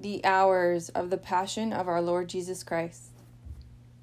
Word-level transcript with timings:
the 0.00 0.24
hours 0.24 0.90
of 0.90 1.10
the 1.10 1.16
Passion 1.16 1.72
of 1.72 1.88
our 1.88 2.00
Lord 2.00 2.28
Jesus 2.28 2.62
Christ. 2.62 3.10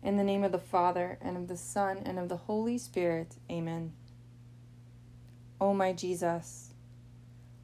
In 0.03 0.17
the 0.17 0.25
name 0.25 0.43
of 0.43 0.51
the 0.51 0.59
Father, 0.59 1.17
and 1.21 1.37
of 1.37 1.47
the 1.47 1.55
Son, 1.55 2.01
and 2.05 2.19
of 2.19 2.27
the 2.27 2.35
Holy 2.35 2.77
Spirit. 2.77 3.35
Amen. 3.49 3.93
O 5.61 5.73
my 5.73 5.93
Jesus, 5.93 6.73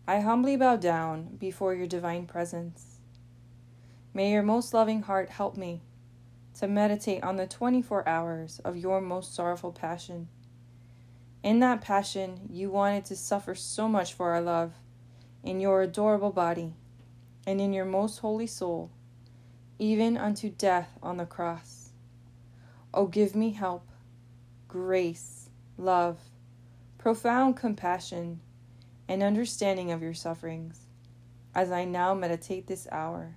I 0.07 0.21
humbly 0.21 0.55
bow 0.55 0.78
down 0.78 1.36
before 1.38 1.73
your 1.73 1.88
divine 1.88 2.25
presence. 2.25 2.99
May 4.14 4.32
your 4.32 4.43
most 4.43 4.73
loving 4.73 5.02
heart 5.02 5.29
help 5.29 5.57
me 5.57 5.82
to 6.57 6.70
meditate 6.70 7.23
on 7.23 7.36
the 7.36 7.48
24 7.48 8.07
hours 8.07 8.61
of 8.63 8.77
your 8.77 9.02
most 9.02 9.36
sorrowful 9.36 9.73
passion. 9.73 10.29
In 11.43 11.59
that 11.59 11.82
passion, 11.82 12.48
you 12.50 12.70
wanted 12.70 13.04
to 13.05 13.16
suffer 13.18 13.55
so 13.55 13.89
much 13.89 14.13
for 14.13 14.29
our 14.32 14.41
love 14.41 14.71
in 15.43 15.59
your 15.59 15.82
adorable 15.82 16.32
body 16.32 16.75
and 17.46 17.60
in 17.60 17.73
your 17.73 17.86
most 17.86 18.20
holy 18.20 18.48
soul, 18.48 18.92
even 19.79 20.18
unto 20.18 20.50
death 20.50 20.97
on 21.02 21.18
the 21.18 21.25
cross. 21.25 21.89
O 22.93 23.07
give 23.07 23.36
me 23.36 23.52
help, 23.52 23.88
grace, 24.68 25.50
love, 25.78 26.20
profound 26.98 27.57
compassion, 27.57 28.42
and 29.07 29.24
understanding 29.24 29.92
of 29.92 30.01
your 30.01 30.14
sufferings, 30.14 30.86
as 31.56 31.71
I 31.71 31.84
now 31.84 32.14
meditate 32.14 32.67
this 32.67 32.88
hour. 32.92 33.36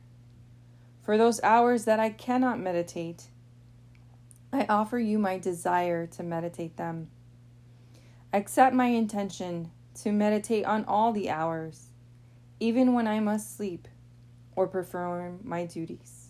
For 1.03 1.17
those 1.17 1.43
hours 1.43 1.85
that 1.85 2.01
I 2.01 2.11
cannot 2.11 2.61
meditate, 2.61 3.29
I 4.53 4.67
offer 4.69 4.99
you 4.99 5.19
my 5.19 5.39
desire 5.39 6.07
to 6.09 6.23
meditate 6.23 6.77
them. 6.77 7.11
Accept 8.33 8.75
my 8.75 8.87
intention 8.87 9.71
to 10.03 10.13
meditate 10.13 10.65
on 10.65 10.85
all 10.85 11.13
the 11.13 11.31
hours, 11.31 11.89
even 12.61 12.93
when 12.93 13.07
I 13.07 13.21
must 13.21 13.57
sleep 13.57 13.89
or 14.57 14.67
perform 14.67 15.41
my 15.43 15.65
duties. 15.65 16.29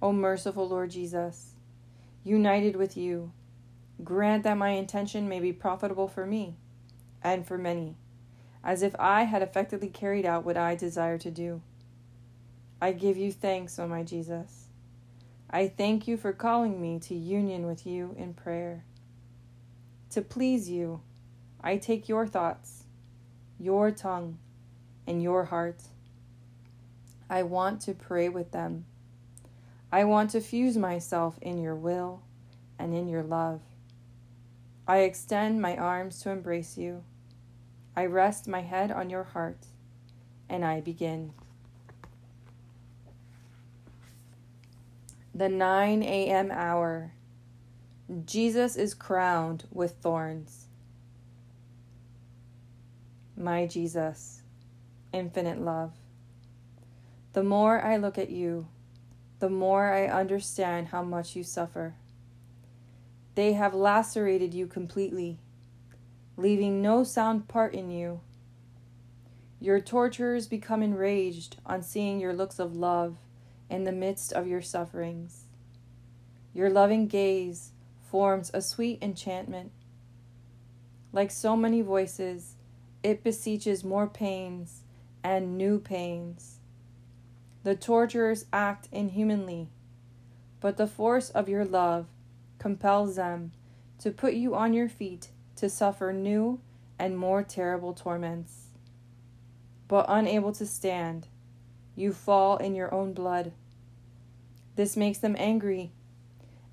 O 0.00 0.12
merciful 0.12 0.68
Lord 0.68 0.90
Jesus, 0.90 1.52
united 2.24 2.76
with 2.76 2.96
you, 2.96 3.32
grant 4.02 4.42
that 4.44 4.56
my 4.56 4.70
intention 4.70 5.28
may 5.28 5.40
be 5.40 5.52
profitable 5.52 6.08
for 6.08 6.26
me 6.26 6.56
and 7.22 7.46
for 7.46 7.56
many, 7.56 7.96
as 8.64 8.82
if 8.82 8.94
I 8.98 9.24
had 9.24 9.42
effectively 9.42 9.88
carried 9.88 10.26
out 10.26 10.44
what 10.44 10.56
I 10.56 10.74
desire 10.74 11.18
to 11.18 11.30
do. 11.30 11.62
I 12.80 12.92
give 12.92 13.16
you 13.16 13.30
thanks, 13.30 13.78
O 13.78 13.86
my 13.86 14.02
Jesus. 14.02 14.66
I 15.48 15.68
thank 15.68 16.08
you 16.08 16.16
for 16.16 16.32
calling 16.32 16.80
me 16.80 16.98
to 17.00 17.14
union 17.14 17.66
with 17.66 17.86
you 17.86 18.16
in 18.18 18.34
prayer. 18.34 18.84
To 20.10 20.22
please 20.22 20.68
you, 20.68 21.00
I 21.60 21.76
take 21.76 22.08
your 22.08 22.26
thoughts, 22.26 22.84
your 23.60 23.90
tongue, 23.90 24.38
and 25.06 25.22
your 25.22 25.44
heart 25.44 25.82
I 27.32 27.44
want 27.44 27.80
to 27.82 27.94
pray 27.94 28.28
with 28.28 28.52
them. 28.52 28.84
I 29.90 30.04
want 30.04 30.28
to 30.32 30.40
fuse 30.42 30.76
myself 30.76 31.38
in 31.40 31.56
your 31.56 31.74
will 31.74 32.20
and 32.78 32.94
in 32.94 33.08
your 33.08 33.22
love. 33.22 33.62
I 34.86 34.98
extend 34.98 35.62
my 35.62 35.74
arms 35.74 36.20
to 36.20 36.30
embrace 36.30 36.76
you. 36.76 37.04
I 37.96 38.04
rest 38.04 38.48
my 38.48 38.60
head 38.60 38.92
on 38.92 39.08
your 39.08 39.24
heart, 39.24 39.64
and 40.50 40.62
I 40.62 40.82
begin. 40.82 41.32
The 45.34 45.48
9 45.48 46.02
a.m. 46.02 46.50
hour. 46.50 47.12
Jesus 48.26 48.76
is 48.76 48.92
crowned 48.92 49.64
with 49.72 49.92
thorns. 50.02 50.66
My 53.38 53.64
Jesus, 53.64 54.42
infinite 55.14 55.62
love. 55.62 55.92
The 57.32 57.42
more 57.42 57.80
I 57.80 57.96
look 57.96 58.18
at 58.18 58.30
you, 58.30 58.68
the 59.38 59.48
more 59.48 59.90
I 59.92 60.06
understand 60.06 60.88
how 60.88 61.02
much 61.02 61.34
you 61.34 61.42
suffer. 61.42 61.94
They 63.34 63.54
have 63.54 63.74
lacerated 63.74 64.52
you 64.52 64.66
completely, 64.66 65.38
leaving 66.36 66.82
no 66.82 67.04
sound 67.04 67.48
part 67.48 67.74
in 67.74 67.90
you. 67.90 68.20
Your 69.58 69.80
torturers 69.80 70.46
become 70.46 70.82
enraged 70.82 71.56
on 71.64 71.82
seeing 71.82 72.20
your 72.20 72.34
looks 72.34 72.58
of 72.58 72.76
love 72.76 73.16
in 73.70 73.84
the 73.84 73.92
midst 73.92 74.32
of 74.32 74.46
your 74.46 74.60
sufferings. 74.60 75.44
Your 76.52 76.68
loving 76.68 77.06
gaze 77.06 77.72
forms 78.02 78.50
a 78.52 78.60
sweet 78.60 78.98
enchantment. 79.00 79.72
Like 81.12 81.30
so 81.30 81.56
many 81.56 81.80
voices, 81.80 82.56
it 83.02 83.24
beseeches 83.24 83.82
more 83.82 84.06
pains 84.06 84.82
and 85.24 85.56
new 85.56 85.78
pains. 85.78 86.58
The 87.64 87.76
torturers 87.76 88.46
act 88.52 88.88
inhumanly, 88.90 89.68
but 90.60 90.76
the 90.76 90.86
force 90.86 91.30
of 91.30 91.48
your 91.48 91.64
love 91.64 92.06
compels 92.58 93.16
them 93.16 93.52
to 94.00 94.10
put 94.10 94.34
you 94.34 94.54
on 94.54 94.72
your 94.72 94.88
feet 94.88 95.28
to 95.56 95.68
suffer 95.68 96.12
new 96.12 96.60
and 96.98 97.16
more 97.16 97.42
terrible 97.42 97.92
torments. 97.92 98.68
But 99.86 100.06
unable 100.08 100.52
to 100.52 100.66
stand, 100.66 101.28
you 101.94 102.12
fall 102.12 102.56
in 102.56 102.74
your 102.74 102.92
own 102.92 103.12
blood. 103.12 103.52
This 104.74 104.96
makes 104.96 105.18
them 105.18 105.36
angry, 105.38 105.92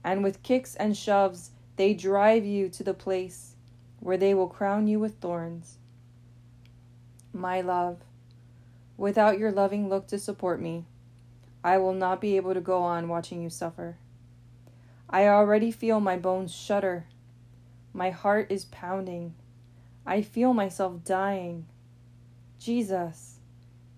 and 0.04 0.24
with 0.24 0.42
kicks 0.42 0.74
and 0.76 0.98
shoves, 0.98 1.52
they 1.76 1.94
drive 1.94 2.46
you 2.46 2.70
to 2.70 2.84
the 2.84 2.94
place 2.94 3.56
where 4.00 4.18
they 4.18 4.34
will 4.34 4.48
crown 4.48 4.88
you 4.88 5.00
with 5.00 5.16
thorns. 5.16 5.78
My 7.32 7.62
love, 7.62 7.98
Without 9.00 9.40
your 9.40 9.54
loving 9.54 9.88
look 9.88 10.08
to 10.08 10.20
support 10.20 10.62
me, 10.62 10.84
I 11.64 11.78
will 11.78 11.94
not 11.94 12.20
be 12.20 12.36
able 12.36 12.54
to 12.54 12.60
go 12.60 12.84
on 12.84 13.08
watching 13.08 13.42
you 13.42 13.50
suffer. 13.50 13.96
I 15.10 15.26
already 15.26 15.72
feel 15.72 16.02
my 16.02 16.18
bones 16.18 16.54
shudder. 16.54 17.06
My 17.94 18.10
heart 18.10 18.52
is 18.52 18.66
pounding. 18.66 19.36
I 20.06 20.22
feel 20.22 20.54
myself 20.54 21.06
dying. 21.06 21.66
Jesus, 22.60 23.38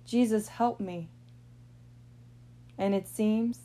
Jesus, 0.06 0.50
help 0.50 0.80
me. 0.80 1.10
And 2.78 2.94
it 2.94 3.08
seems 3.08 3.58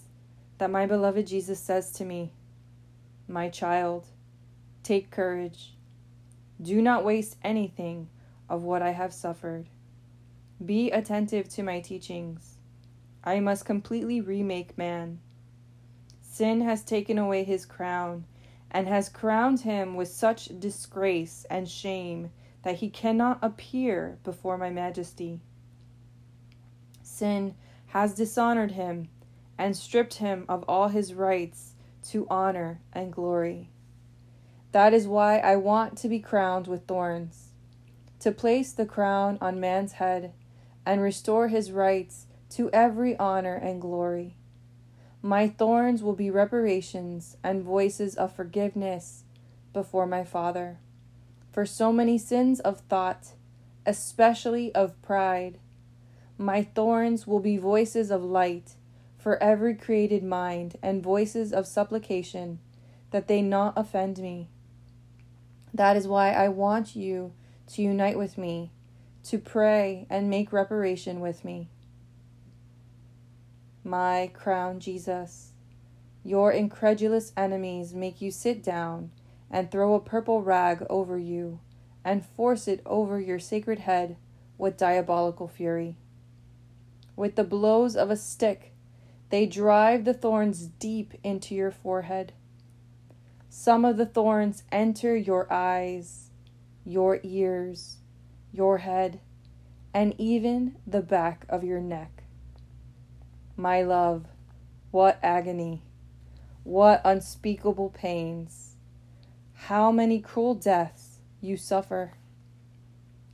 that 0.56 0.70
my 0.70 0.86
beloved 0.86 1.26
Jesus 1.26 1.60
says 1.60 1.92
to 1.92 2.06
me, 2.06 2.32
My 3.28 3.50
child, 3.50 4.06
take 4.82 5.10
courage. 5.10 5.74
Do 6.62 6.80
not 6.80 7.04
waste 7.04 7.36
anything 7.44 8.08
of 8.48 8.62
what 8.62 8.80
I 8.80 8.92
have 8.92 9.12
suffered. 9.12 9.66
Be 10.65 10.91
attentive 10.91 11.50
to 11.50 11.62
my 11.62 11.81
teachings. 11.81 12.56
I 13.22 13.41
must 13.41 13.67
completely 13.67 14.22
remake 14.22 14.78
man. 14.78 15.21
Sin 16.22 16.62
has 16.62 16.83
taken 16.83 17.19
away 17.19 17.44
his 17.44 17.67
crown 17.67 18.25
and 18.71 18.89
has 18.89 19.11
crowned 19.11 19.61
him 19.61 19.97
with 19.97 20.09
such 20.09 20.59
disgrace 20.59 21.45
and 21.50 21.69
shame 21.69 22.31
that 22.62 22.77
he 22.77 22.89
cannot 22.89 23.39
appear 23.43 24.19
before 24.25 24.56
my 24.56 24.71
majesty. 24.71 25.41
Sin 27.03 27.55
has 27.89 28.15
dishonored 28.15 28.72
him 28.72 29.09
and 29.59 29.77
stripped 29.77 30.15
him 30.15 30.47
of 30.49 30.65
all 30.66 30.89
his 30.89 31.12
rights 31.12 31.75
to 32.05 32.27
honor 32.31 32.81
and 32.93 33.12
glory. 33.12 33.71
That 34.72 34.95
is 34.95 35.06
why 35.06 35.39
I 35.39 35.56
want 35.56 35.99
to 35.99 36.09
be 36.09 36.19
crowned 36.19 36.66
with 36.66 36.87
thorns, 36.87 37.53
to 38.21 38.33
place 38.33 38.72
the 38.72 38.87
crown 38.87 39.39
on 39.41 39.61
man's 39.61 39.93
head 39.93 40.33
and 40.86 41.02
restore 41.02 41.48
his 41.48 41.72
rights 41.72 42.26
to 42.50 42.70
every 42.70 43.19
honor 43.19 43.56
and 43.56 43.80
glory. 43.80 44.36
My 45.20 45.48
thorns 45.48 46.02
will 46.02 46.14
be 46.14 46.30
reparations 46.30 47.36
and 47.42 47.64
voices 47.64 48.14
of 48.14 48.32
forgiveness 48.32 49.24
before 49.72 50.06
my 50.06 50.22
Father. 50.22 50.78
For 51.52 51.66
so 51.66 51.92
many 51.92 52.16
sins 52.16 52.60
of 52.60 52.80
thought, 52.82 53.32
especially 53.84 54.72
of 54.74 55.00
pride, 55.02 55.58
my 56.38 56.62
thorns 56.62 57.26
will 57.26 57.41
be 57.41 57.56
voices 57.56 58.10
of 58.10 58.22
light 58.22 58.74
for 59.18 59.42
every 59.42 59.74
created 59.74 60.22
mind 60.22 60.77
and 60.82 61.03
voices 61.03 61.53
of 61.53 61.66
supplication 61.66 62.60
that 63.10 63.27
they 63.27 63.42
not 63.42 63.72
offend 63.77 64.18
me. 64.18 64.48
That 65.74 65.97
is 65.97 66.06
why 66.06 66.32
I 66.32 66.48
want 66.48 66.94
you 66.94 67.32
to 67.68 67.82
unite 67.82 68.18
with 68.18 68.39
me 68.39 68.71
to 69.28 69.39
pray 69.39 70.07
and 70.09 70.31
make 70.31 70.53
reparation 70.53 71.21
with 71.21 71.45
me. 71.45 71.69
My 73.83 74.31
crown, 74.33 74.78
Jesus, 74.78 75.53
your 76.25 76.53
incredulous 76.53 77.33
enemies 77.37 77.93
make 77.93 78.21
you 78.21 78.31
sit 78.31 78.63
down 78.63 79.11
and 79.51 79.71
throw 79.71 79.95
a 79.95 80.01
purple 80.01 80.43
rag 80.43 80.84
over 80.89 81.19
you 81.19 81.61
and 82.05 82.25
force 82.25 82.69
it 82.69 82.81
over 82.87 83.21
your 83.21 83.39
sacred 83.39 83.81
head 83.81 84.17
with 84.59 84.77
diabolical 84.77 85.49
fury. 85.49 85.97
With 87.17 87.34
the 87.34 87.45
blows 87.45 87.97
of 87.97 88.11
a 88.11 88.17
stick, 88.17 88.75
they 89.31 89.47
drive 89.47 90.05
the 90.05 90.15
thorns 90.15 90.67
deep 90.67 91.15
into 91.25 91.55
your 91.55 91.73
forehead. 91.73 92.33
Some 93.49 93.84
of 93.84 93.97
the 93.97 94.07
thorns 94.07 94.63
enter 94.71 95.17
your 95.17 95.53
eyes, 95.53 96.31
your 96.84 97.19
ears, 97.25 97.97
your 98.56 98.78
head, 98.78 99.20
and 99.92 100.14
even 100.18 100.76
the 100.86 101.03
back 101.03 101.44
of 101.48 101.62
your 101.62 101.80
neck. 101.80 102.22
My 103.56 103.82
love, 103.82 104.24
what 104.91 105.18
agony, 105.22 105.82
what 106.64 107.00
unspeakable 107.04 107.91
pains, 107.91 108.76
how 109.53 109.92
many 109.92 110.20
cruel 110.20 110.54
deaths 110.54 111.18
you 111.41 111.56
suffer. 111.56 112.12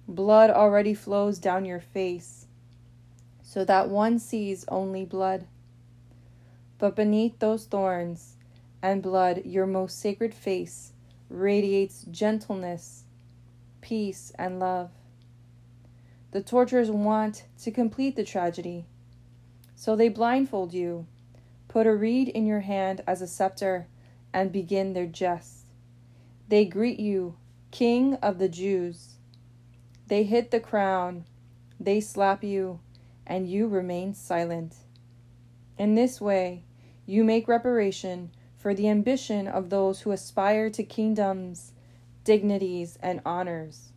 Blood 0.08 0.50
already 0.50 0.94
flows 0.94 1.38
down 1.38 1.64
your 1.64 1.80
face, 1.80 2.46
so 3.42 3.64
that 3.64 3.88
one 3.88 4.18
sees 4.18 4.64
only 4.68 5.04
blood. 5.04 5.46
But 6.78 6.96
beneath 6.96 7.38
those 7.38 7.64
thorns 7.64 8.34
and 8.82 9.02
blood, 9.02 9.42
your 9.44 9.66
most 9.66 10.00
sacred 10.00 10.34
face 10.34 10.92
radiates 11.28 12.04
gentleness, 12.10 13.04
peace, 13.80 14.32
and 14.36 14.58
love. 14.58 14.90
The 16.32 16.42
torturers 16.42 16.90
want 16.90 17.44
to 17.60 17.70
complete 17.70 18.16
the 18.16 18.24
tragedy, 18.24 18.86
so 19.74 19.94
they 19.94 20.08
blindfold 20.08 20.72
you, 20.72 21.06
put 21.68 21.86
a 21.86 21.94
reed 21.94 22.28
in 22.28 22.46
your 22.46 22.60
hand 22.60 23.02
as 23.06 23.20
a 23.20 23.26
scepter, 23.26 23.86
and 24.32 24.50
begin 24.50 24.94
their 24.94 25.06
jest. 25.06 25.66
They 26.48 26.64
greet 26.64 26.98
you, 26.98 27.36
King 27.70 28.14
of 28.16 28.38
the 28.38 28.48
Jews. 28.48 29.16
They 30.06 30.24
hit 30.24 30.50
the 30.50 30.60
crown, 30.60 31.26
they 31.78 32.00
slap 32.00 32.42
you, 32.42 32.80
and 33.26 33.46
you 33.46 33.68
remain 33.68 34.14
silent. 34.14 34.76
In 35.76 35.94
this 35.94 36.18
way, 36.18 36.64
you 37.04 37.24
make 37.24 37.46
reparation 37.46 38.30
for 38.56 38.72
the 38.72 38.88
ambition 38.88 39.46
of 39.46 39.68
those 39.68 40.00
who 40.00 40.12
aspire 40.12 40.70
to 40.70 40.82
kingdoms, 40.82 41.72
dignities, 42.24 42.98
and 43.02 43.20
honors. 43.26 43.92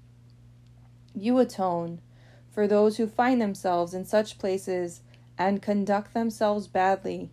You 1.14 1.40
atone 1.40 2.02
for 2.56 2.68
those 2.68 2.96
who 2.96 3.06
find 3.06 3.42
themselves 3.42 3.94
in 3.94 4.06
such 4.06 4.40
places 4.40 5.02
and 5.38 5.62
conduct 5.62 6.14
themselves 6.14 6.68
badly, 6.68 7.30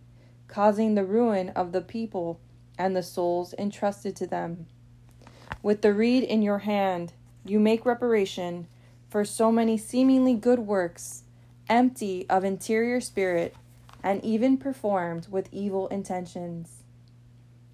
causing 0.49 0.95
the 0.95 1.05
ruin 1.05 1.47
of 1.51 1.71
the 1.71 1.79
people 1.79 2.41
and 2.77 2.93
the 2.93 3.01
souls 3.01 3.55
entrusted 3.57 4.17
to 4.17 4.27
them. 4.27 4.65
With 5.61 5.81
the 5.81 5.93
reed 5.93 6.23
in 6.23 6.41
your 6.41 6.59
hand, 6.59 7.13
you 7.45 7.57
make 7.57 7.85
reparation 7.85 8.67
for 9.09 9.23
so 9.23 9.49
many 9.49 9.77
seemingly 9.77 10.33
good 10.33 10.59
works, 10.59 11.23
empty 11.69 12.25
of 12.29 12.43
interior 12.43 12.99
spirit, 12.99 13.55
and 14.03 14.21
even 14.25 14.57
performed 14.57 15.29
with 15.31 15.47
evil 15.53 15.87
intentions. 15.87 16.83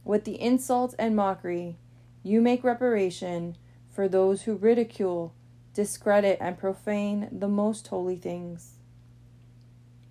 With 0.05 0.25
the 0.25 0.39
insult 0.39 0.93
and 0.99 1.15
mockery, 1.15 1.77
you 2.21 2.41
make 2.41 2.63
reparation 2.63 3.57
for 3.89 4.07
those 4.07 4.43
who 4.43 4.53
ridicule 4.53 5.33
discredit, 5.79 6.37
and 6.41 6.57
profane 6.57 7.29
the 7.31 7.47
most 7.47 7.87
holy 7.87 8.17
things. 8.17 8.73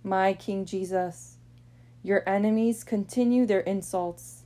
My 0.03 0.33
King 0.33 0.65
Jesus, 0.65 1.37
your 2.03 2.27
enemies 2.27 2.83
continue 2.83 3.45
their 3.45 3.61
insults. 3.61 4.45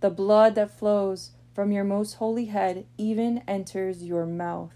The 0.00 0.10
blood 0.10 0.56
that 0.56 0.76
flows 0.76 1.30
from 1.54 1.70
your 1.70 1.84
most 1.84 2.14
holy 2.14 2.46
head 2.46 2.86
even 2.96 3.44
enters 3.46 4.02
your 4.02 4.26
mouth. 4.26 4.72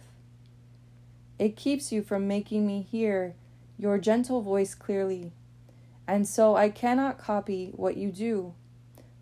It 1.37 1.56
keeps 1.56 1.90
you 1.90 2.00
from 2.00 2.29
making 2.29 2.64
me 2.64 2.82
hear 2.82 3.34
your 3.76 3.99
gentle 3.99 4.40
voice 4.40 4.76
clearly, 4.76 5.32
and 6.06 6.29
so 6.29 6.55
I 6.55 6.69
cannot 6.69 7.19
copy 7.19 7.73
what 7.75 7.96
you 7.96 8.12
do, 8.12 8.55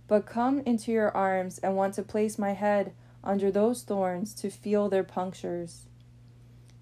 but 0.06 0.26
come 0.26 0.60
into 0.66 0.92
your 0.92 1.10
arms 1.16 1.56
and 1.60 1.74
want 1.74 1.94
to 1.94 2.02
place 2.02 2.38
my 2.38 2.52
head 2.52 2.92
under 3.24 3.50
those 3.50 3.82
thorns 3.82 4.34
to 4.34 4.50
feel 4.50 4.90
their 4.90 5.04
punctures. 5.04 5.86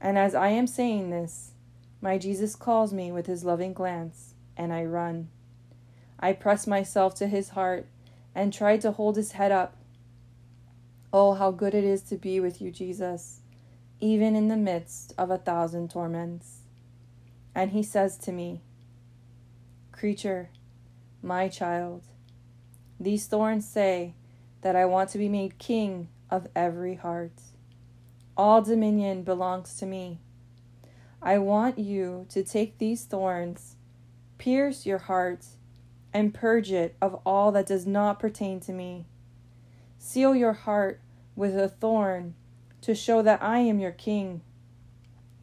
And 0.01 0.17
as 0.17 0.35
I 0.35 0.49
am 0.49 0.67
saying 0.67 1.11
this, 1.11 1.53
my 2.01 2.19
Jesus 2.19 2.55
calls 2.55 2.93
me 2.93 3.11
with 3.11 3.27
his 3.27 3.45
loving 3.45 3.73
glance, 3.73 4.35
and 4.57 4.73
I 4.73 4.85
run. 4.85 5.29
I 6.21 6.33
press 6.33 6.67
myself 6.67 7.15
to 7.17 7.27
his 7.27 7.51
heart 7.51 7.87
and 8.35 8.53
try 8.53 8.77
to 8.79 8.93
hold 8.93 9.17
his 9.17 9.33
head 9.33 9.51
up. 9.51 9.77
Oh, 11.13 11.35
how 11.35 11.51
good 11.51 11.75
it 11.75 11.85
is 11.85 12.03
to 12.03 12.17
be 12.17 12.39
with 12.39 12.61
you, 12.61 12.71
Jesus, 12.71 13.41
even 14.01 14.37
in 14.37 14.49
the 14.49 14.57
midst 14.57 15.13
of 15.19 15.31
a 15.31 15.39
thousand 15.39 15.91
torments. 15.91 16.59
And 17.55 17.73
he 17.73 17.83
says 17.83 18.17
to 18.19 18.33
me, 18.33 18.61
Creature, 19.91 20.51
my 21.23 21.49
child, 21.49 22.03
these 23.01 23.27
thorns 23.27 23.67
say 23.69 24.15
that 24.61 24.77
I 24.77 24.85
want 24.85 25.11
to 25.11 25.19
be 25.19 25.29
made 25.29 25.59
king 25.59 26.09
of 26.31 26.47
every 26.55 26.95
heart. 26.95 27.33
All 28.39 28.63
dominion 28.63 29.25
belongs 29.25 29.75
to 29.79 29.87
me. 29.87 30.21
I 31.21 31.39
want 31.39 31.77
you 31.77 32.27
to 32.29 32.45
take 32.45 32.79
these 32.79 33.05
thorns, 33.05 33.75
pierce 34.39 34.87
your 34.87 34.99
heart, 34.99 35.45
and 36.15 36.33
purge 36.33 36.71
it 36.71 36.95
of 37.03 37.21
all 37.27 37.51
that 37.51 37.67
does 37.67 37.85
not 37.85 38.21
pertain 38.21 38.61
to 38.61 38.73
me. 38.73 39.07
Seal 39.99 40.37
your 40.37 40.53
heart 40.53 41.01
with 41.35 41.59
a 41.59 41.69
thorn 41.69 42.37
to 42.83 42.95
show 42.95 43.23
that 43.23 43.43
I 43.43 43.59
am 43.59 43.81
your 43.81 43.91
king, 43.91 44.43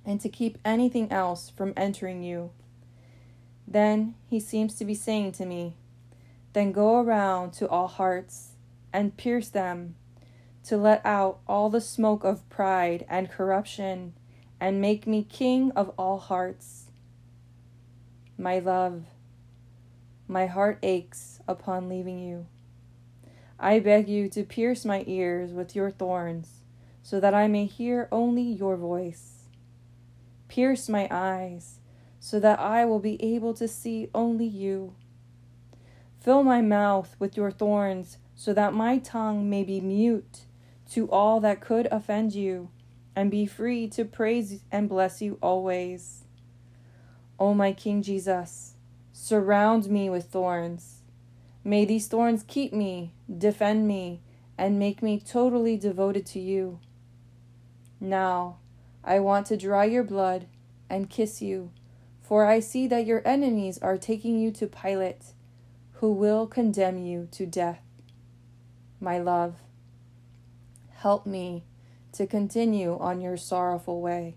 and 0.06 0.22
to 0.22 0.30
keep 0.30 0.58
anything 0.64 1.12
else 1.12 1.50
from 1.50 1.74
entering 1.76 2.24
you. 2.24 2.52
Then 3.68 4.16
he 4.30 4.40
seems 4.40 4.76
to 4.76 4.86
be 4.86 4.96
saying 4.96 5.34
to 5.34 5.46
me, 5.46 5.76
Then 6.54 6.72
go 6.72 7.02
around 7.02 7.52
to 7.54 7.68
all 7.68 7.90
hearts 7.90 8.52
and 8.94 9.18
pierce 9.18 9.50
them 9.50 9.96
to 10.66 10.78
let 10.78 11.06
out 11.06 11.40
all 11.48 11.70
the 11.70 11.82
smoke 11.82 12.24
of 12.24 12.48
pride 12.50 13.06
and 13.08 13.30
corruption, 13.30 14.14
and 14.60 14.82
make 14.82 15.06
me 15.06 15.24
king 15.24 15.72
of 15.72 15.92
all 15.98 16.18
hearts. 16.18 16.86
My 18.36 18.58
love, 18.58 19.04
my 20.28 20.48
heart 20.48 20.80
aches 20.82 21.40
upon 21.48 21.88
leaving 21.88 22.20
you. 22.20 22.48
I 23.60 23.80
beg 23.80 24.10
you 24.10 24.28
to 24.30 24.44
pierce 24.44 24.84
my 24.86 25.04
ears 25.06 25.52
with 25.52 25.76
your 25.76 25.92
thorns, 25.92 26.64
so 27.04 27.20
that 27.20 27.36
I 27.36 27.48
may 27.48 27.66
hear 27.66 28.08
only 28.12 28.42
your 28.42 28.76
voice. 28.76 29.44
Pierce 30.48 30.90
my 30.90 31.08
eyes, 31.12 31.80
so 32.20 32.40
that 32.40 32.60
I 32.60 32.86
will 32.86 33.00
be 33.00 33.22
able 33.24 33.54
to 33.54 33.68
see 33.68 34.10
only 34.16 34.48
you. 34.48 34.96
Fill 36.20 36.42
my 36.42 36.62
mouth 36.62 37.16
with 37.20 37.38
your 37.38 37.52
thorns, 37.52 38.18
so 38.36 38.52
that 38.54 38.74
my 38.74 38.98
tongue 38.98 39.48
may 39.48 39.64
be 39.64 39.80
mute 39.80 40.45
to 40.92 41.10
all 41.10 41.40
that 41.40 41.62
could 41.62 41.88
offend 41.92 42.34
you, 42.34 42.70
and 43.16 43.32
be 43.32 43.46
free 43.46 43.88
to 43.90 44.06
praise 44.06 44.62
and 44.72 44.90
bless 44.90 45.22
you 45.22 45.38
always. 45.42 46.26
O 47.40 47.54
my 47.54 47.74
King 47.74 48.02
Jesus, 48.02 48.76
surround 49.12 49.90
me 49.90 50.10
with 50.10 50.26
thorns. 50.26 51.02
May 51.64 51.86
these 51.86 52.08
thorns 52.08 52.44
keep 52.48 52.72
me, 52.72 53.14
defend 53.36 53.88
me, 53.88 54.22
and 54.58 54.80
make 54.80 55.02
me 55.02 55.20
totally 55.20 55.78
devoted 55.78 56.26
to 56.28 56.40
you. 56.40 56.80
Now, 58.00 58.58
I 59.04 59.20
want 59.20 59.48
to 59.48 59.58
dry 59.58 59.86
your 59.86 60.04
blood 60.04 60.48
and 60.90 61.10
kiss 61.10 61.42
you, 61.42 61.72
for 62.22 62.46
I 62.46 62.60
see 62.60 62.88
that 62.88 63.06
your 63.06 63.22
enemies 63.26 63.80
are 63.80 63.98
taking 63.98 64.40
you 64.40 64.52
to 64.52 64.68
Pilate, 64.68 65.34
who 65.94 66.12
will 66.12 66.48
condemn 66.48 66.98
you 66.98 67.28
to 67.32 67.46
death. 67.46 67.82
My 69.00 69.18
love, 69.18 69.56
help 71.06 71.28
me 71.28 71.64
to 72.12 72.26
continue 72.26 72.98
on 72.98 73.22
your 73.22 73.38
sorrowful 73.38 74.02
way. 74.02 74.36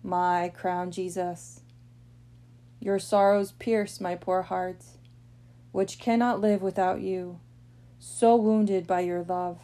My 0.00 0.48
crown 0.54 0.92
Jesus, 0.92 1.62
your 2.78 3.00
sorrows 3.00 3.50
pierce 3.50 4.00
my 4.00 4.14
poor 4.14 4.42
heart, 4.42 4.84
which 5.72 5.98
cannot 5.98 6.40
live 6.40 6.62
without 6.62 7.00
you, 7.00 7.40
so 7.98 8.36
wounded 8.36 8.86
by 8.86 9.00
your 9.00 9.24
love. 9.24 9.58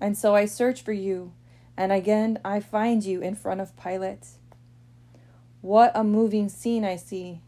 And 0.00 0.16
so 0.16 0.34
I 0.34 0.46
search 0.46 0.80
for 0.80 0.94
you, 0.94 1.34
and 1.76 1.92
again 1.92 2.38
I 2.42 2.60
find 2.60 3.04
you 3.04 3.20
in 3.20 3.34
front 3.34 3.60
of 3.60 3.76
Pilate. 3.76 4.28
What 5.60 5.92
a 5.94 6.02
moving 6.02 6.48
scene 6.48 6.86
I 6.86 6.96
see! 6.96 7.42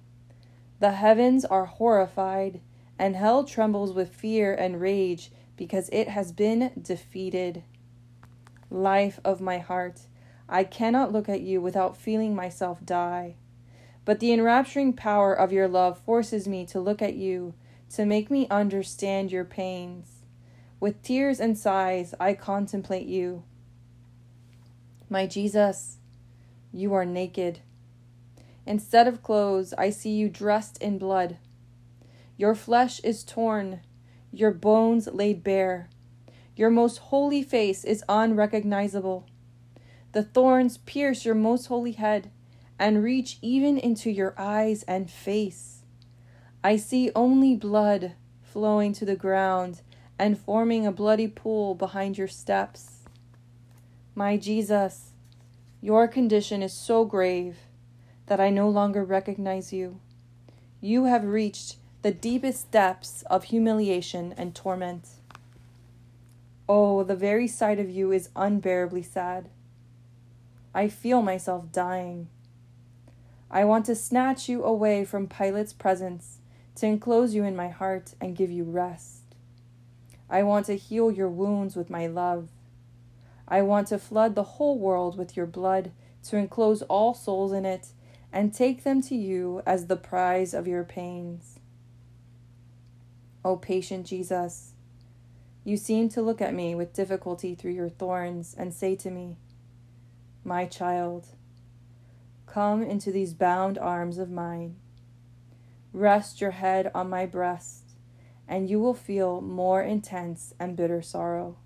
The 0.81 0.93
heavens 0.93 1.47
are 1.47 1.65
horrified, 1.65 2.61
and 2.99 3.17
hell 3.17 3.43
trembles 3.43 3.95
with 3.95 4.15
fear 4.15 4.53
and 4.53 4.83
rage 4.83 5.31
because 5.62 5.88
it 5.92 6.09
has 6.09 6.33
been 6.33 6.73
defeated. 6.83 7.62
Life 8.69 9.21
of 9.25 9.40
my 9.40 9.59
heart, 9.59 10.00
I 10.49 10.64
cannot 10.64 11.12
look 11.12 11.28
at 11.28 11.42
you 11.42 11.61
without 11.61 11.97
feeling 11.97 12.35
myself 12.35 12.85
die. 12.85 13.37
But 14.04 14.19
the 14.19 14.33
enrapturing 14.33 14.95
power 14.95 15.33
of 15.33 15.52
your 15.52 15.69
love 15.69 16.00
forces 16.00 16.49
me 16.49 16.66
to 16.66 16.81
look 16.81 17.00
at 17.00 17.14
you, 17.14 17.54
to 17.90 18.04
make 18.04 18.28
me 18.28 18.49
understand 18.50 19.31
your 19.31 19.45
pains. 19.45 20.25
With 20.81 21.00
tears 21.00 21.38
and 21.38 21.57
sighs, 21.57 22.12
I 22.19 22.35
contemplate 22.35 23.07
you. 23.07 23.45
My 25.09 25.28
Jesus, 25.28 25.99
you 26.73 26.92
are 26.92 27.07
naked. 27.07 27.61
Instead 28.66 29.07
of 29.07 29.23
clothes, 29.23 29.75
I 29.78 29.90
see 29.90 30.11
you 30.11 30.28
dressed 30.28 30.83
in 30.83 30.99
blood. 30.99 31.37
Your 32.37 32.57
flesh 32.57 32.99
is 33.04 33.23
torn, 33.23 33.83
your 34.33 34.51
bones 34.51 35.07
laid 35.12 35.45
bare. 35.45 35.89
Your 36.57 36.71
most 36.71 36.99
holy 36.99 37.43
face 37.43 37.85
is 37.85 38.03
unrecognizable. 38.09 39.27
The 40.12 40.23
thorns 40.23 40.79
pierce 40.79 41.25
your 41.25 41.35
most 41.35 41.67
holy 41.67 41.93
head, 41.93 42.31
and 42.79 43.03
reach 43.03 43.39
even 43.43 43.79
into 43.79 44.11
your 44.11 44.35
eyes 44.37 44.83
and 44.85 45.11
face. 45.11 45.83
I 46.65 46.77
see 46.77 47.11
only 47.15 47.55
blood 47.55 48.15
flowing 48.43 48.93
to 48.95 49.05
the 49.05 49.17
ground 49.17 49.83
and 50.19 50.39
forming 50.39 50.87
a 50.87 50.93
bloody 50.93 51.29
pool 51.29 51.75
behind 51.75 52.19
your 52.19 52.29
steps. 52.29 53.05
My 54.15 54.37
Jesus, 54.37 55.12
your 55.81 56.07
condition 56.07 56.62
is 56.62 56.73
so 56.73 57.05
grave 57.05 57.57
that 58.27 58.41
I 58.41 58.51
no 58.51 58.69
longer 58.69 59.05
recognize 59.05 59.73
you. 59.73 60.01
You 60.81 61.05
have 61.05 61.25
reached 61.25 61.77
the 62.03 62.11
deepest 62.11 62.69
depths 62.73 63.23
of 63.31 63.45
humiliation 63.45 64.35
and 64.37 64.57
torment. 64.57 65.09
Oh, 66.69 67.05
the 67.05 67.15
very 67.15 67.47
sight 67.47 67.79
of 67.79 67.89
you 67.89 68.11
is 68.11 68.29
unbearably 68.35 69.03
sad. 69.03 69.49
I 70.75 70.89
feel 70.89 71.23
myself 71.23 71.71
dying. 71.71 72.29
I 73.53 73.65
want 73.65 73.87
to 73.87 73.95
snatch 73.95 74.49
you 74.49 74.65
away 74.65 75.05
from 75.05 75.29
Pilate's 75.29 75.73
presence, 75.73 76.39
to 76.75 76.87
enclose 76.87 77.35
you 77.35 77.45
in 77.45 77.55
my 77.55 77.69
heart 77.69 78.15
and 78.21 78.35
give 78.35 78.51
you 78.51 78.65
rest. 78.65 79.23
I 80.29 80.43
want 80.43 80.67
to 80.67 80.77
heal 80.77 81.13
your 81.13 81.29
wounds 81.29 81.77
with 81.77 81.91
my 81.91 82.09
love. 82.09 82.49
I 83.47 83.63
want 83.63 83.89
to 83.89 83.99
flood 83.99 84.35
the 84.35 84.43
whole 84.43 84.79
world 84.79 85.17
with 85.17 85.37
your 85.37 85.47
blood, 85.47 85.93
to 86.25 86.37
enclose 86.37 86.83
all 86.83 87.15
souls 87.15 87.53
in 87.53 87.65
it, 87.65 87.89
and 88.33 88.53
take 88.53 88.83
them 88.83 89.03
to 89.03 89.15
you 89.15 89.63
as 89.67 89.87
the 89.87 89.97
prize 89.97 90.55
of 90.55 90.67
your 90.67 90.83
pains. 90.83 91.52
O 93.45 93.57
patient 93.57 94.07
Jesus, 94.07 94.73
you 95.65 95.77
seem 95.77 96.09
to 96.11 96.23
look 96.23 96.41
at 96.41 96.55
me 96.55 96.77
with 96.77 96.93
difficulty 96.93 97.57
through 97.57 97.73
your 97.73 97.89
thorns 97.89 98.55
and 98.57 98.73
say 98.73 98.95
to 98.97 99.11
me, 99.11 99.37
My 100.45 100.65
child, 100.65 101.27
come 102.47 102.83
into 102.83 103.11
these 103.11 103.35
bound 103.35 103.79
arms 103.79 104.19
of 104.19 104.31
mine. 104.31 104.77
Rest 105.93 106.41
your 106.41 106.53
head 106.53 106.91
on 106.95 107.11
my 107.11 107.27
breast, 107.27 107.83
and 108.47 108.71
you 108.71 108.79
will 108.79 108.95
feel 108.95 109.41
more 109.41 109.83
intense 109.83 110.55
and 110.61 110.77
bitter 110.77 111.03
sorrow. 111.03 111.57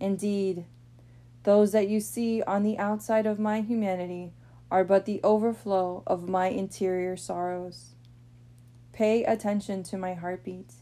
Indeed, 0.00 0.64
those 1.42 1.72
that 1.72 1.88
you 1.88 2.00
see 2.00 2.42
on 2.42 2.62
the 2.62 2.78
outside 2.78 3.26
of 3.26 3.38
my 3.38 3.60
humanity 3.60 4.32
are 4.70 4.82
but 4.82 5.04
the 5.04 5.20
overflow 5.22 6.02
of 6.06 6.28
my 6.28 6.48
interior 6.48 7.16
sorrows. 7.18 7.94
Pay 8.92 9.24
attention 9.24 9.82
to 9.84 9.98
my 9.98 10.14
heartbeat 10.14 10.72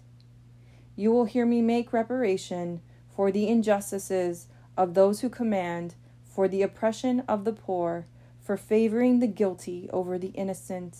you 0.97 1.11
will 1.11 1.25
hear 1.25 1.47
me 1.47 1.61
make 1.61 1.93
reparation 1.93 2.81
for 3.15 3.31
the 3.31 3.49
injustices 3.49 4.47
of 4.77 4.95
those 4.95 5.21
who 5.21 5.29
command, 5.29 5.95
for 6.25 6.49
the 6.49 6.63
oppression 6.63 7.21
of 7.29 7.45
the 7.45 7.53
poor, 7.53 8.07
for 8.43 8.57
favoring 8.57 9.21
the 9.21 9.27
guilty 9.27 9.89
over 9.93 10.19
the 10.19 10.29
innocent. 10.29 10.99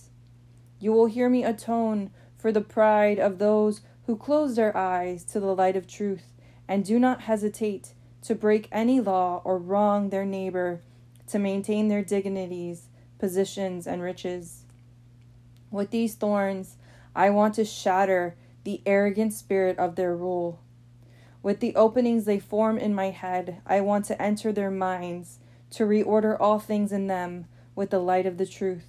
You 0.79 0.91
will 0.91 1.05
hear 1.07 1.29
me 1.29 1.43
atone 1.43 2.11
for 2.37 2.51
the 2.51 2.61
pride 2.61 3.19
of 3.19 3.37
those 3.37 3.81
who 4.05 4.15
close 4.15 4.55
their 4.55 4.75
eyes 4.75 5.23
to 5.25 5.39
the 5.39 5.55
light 5.55 5.75
of 5.75 5.87
truth 5.87 6.33
and 6.67 6.85
do 6.85 6.99
not 6.99 7.21
hesitate 7.21 7.93
to 8.23 8.35
break 8.35 8.67
any 8.71 8.99
law 8.99 9.41
or 9.43 9.57
wrong 9.57 10.09
their 10.09 10.25
neighbor 10.25 10.81
to 11.27 11.39
maintain 11.39 11.87
their 11.87 12.03
dignities, 12.03 12.87
positions, 13.19 13.87
and 13.87 14.01
riches. 14.01 14.63
With 15.71 15.91
these 15.91 16.15
thorns, 16.15 16.77
I 17.15 17.29
want 17.29 17.55
to 17.55 17.65
shatter 17.65 18.35
the 18.65 18.81
arrogant 18.85 19.31
spirit 19.31 19.77
of 19.79 19.95
their 19.95 20.15
rule. 20.15 20.59
With 21.41 21.59
the 21.59 21.75
openings 21.75 22.25
they 22.25 22.39
form 22.39 22.77
in 22.77 22.93
my 22.93 23.11
head, 23.11 23.61
I 23.65 23.79
want 23.79 24.05
to 24.05 24.19
enter 24.19 24.51
their 24.51 24.71
minds, 24.71 25.37
to 25.71 25.85
reorder 25.85 26.35
all 26.39 26.59
things 26.59 26.91
in 26.91 27.07
them 27.07 27.45
with 27.75 27.91
the 27.91 27.99
light 27.99 28.25
of 28.25 28.37
the 28.37 28.45
truth. 28.45 28.87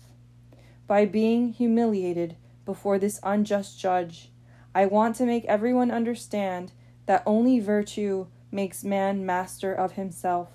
By 0.87 1.05
being 1.05 1.53
humiliated 1.53 2.37
before 2.65 2.99
this 2.99 3.21
unjust 3.23 3.79
judge, 3.79 4.31
I 4.75 4.87
want 4.87 5.17
to 5.17 5.27
make 5.27 5.45
everyone 5.45 5.91
understand 5.91 6.73
that 7.05 7.23
only 7.27 7.61
virtue 7.61 8.27
makes 8.51 8.83
man 8.83 9.27
master 9.27 9.75
of 9.75 9.93
himself. 9.93 10.49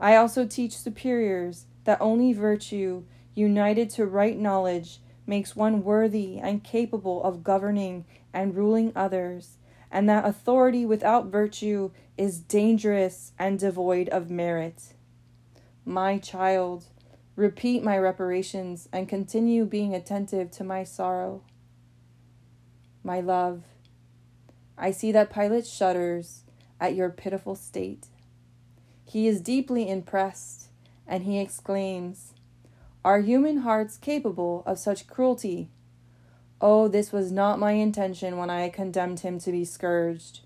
I 0.00 0.16
also 0.16 0.46
teach 0.46 0.76
superiors 0.76 1.66
that 1.84 2.00
only 2.00 2.32
virtue, 2.32 3.04
united 3.34 3.90
to 3.90 4.06
right 4.06 4.38
knowledge, 4.38 5.00
makes 5.28 5.54
one 5.54 5.84
worthy 5.84 6.38
and 6.38 6.64
capable 6.64 7.22
of 7.22 7.44
governing 7.44 8.04
and 8.32 8.56
ruling 8.56 8.92
others, 8.96 9.58
and 9.90 10.08
that 10.08 10.24
authority 10.24 10.84
without 10.84 11.26
virtue 11.26 11.90
is 12.16 12.40
dangerous 12.40 13.32
and 13.38 13.58
devoid 13.58 14.08
of 14.08 14.30
merit. 14.30 14.94
My 15.84 16.18
child, 16.18 16.86
repeat 17.38 17.84
my 17.84 17.96
reparations 17.96 18.88
and 18.92 19.08
continue 19.08 19.64
being 19.64 19.94
attentive 19.94 20.50
to 20.50 20.64
my 20.64 20.82
sorrow. 20.82 21.40
My 23.04 23.20
love, 23.20 23.62
I 24.76 24.90
see 24.90 25.12
that 25.12 25.32
Pilate 25.32 25.64
shudders 25.64 26.42
at 26.80 26.96
your 26.96 27.10
pitiful 27.10 27.54
state. 27.54 28.08
He 29.04 29.28
is 29.28 29.40
deeply 29.40 29.88
impressed, 29.88 30.68
and 31.06 31.22
he 31.22 31.38
exclaims, 31.38 32.34
are 33.04 33.20
human 33.20 33.58
hearts 33.58 33.96
capable 33.96 34.62
of 34.66 34.78
such 34.78 35.06
cruelty? 35.06 35.70
Oh, 36.60 36.88
this 36.88 37.12
was 37.12 37.30
not 37.30 37.58
my 37.58 37.72
intention 37.72 38.36
when 38.36 38.50
I 38.50 38.68
condemned 38.68 39.20
him 39.20 39.38
to 39.40 39.52
be 39.52 39.64
scourged. 39.64 40.40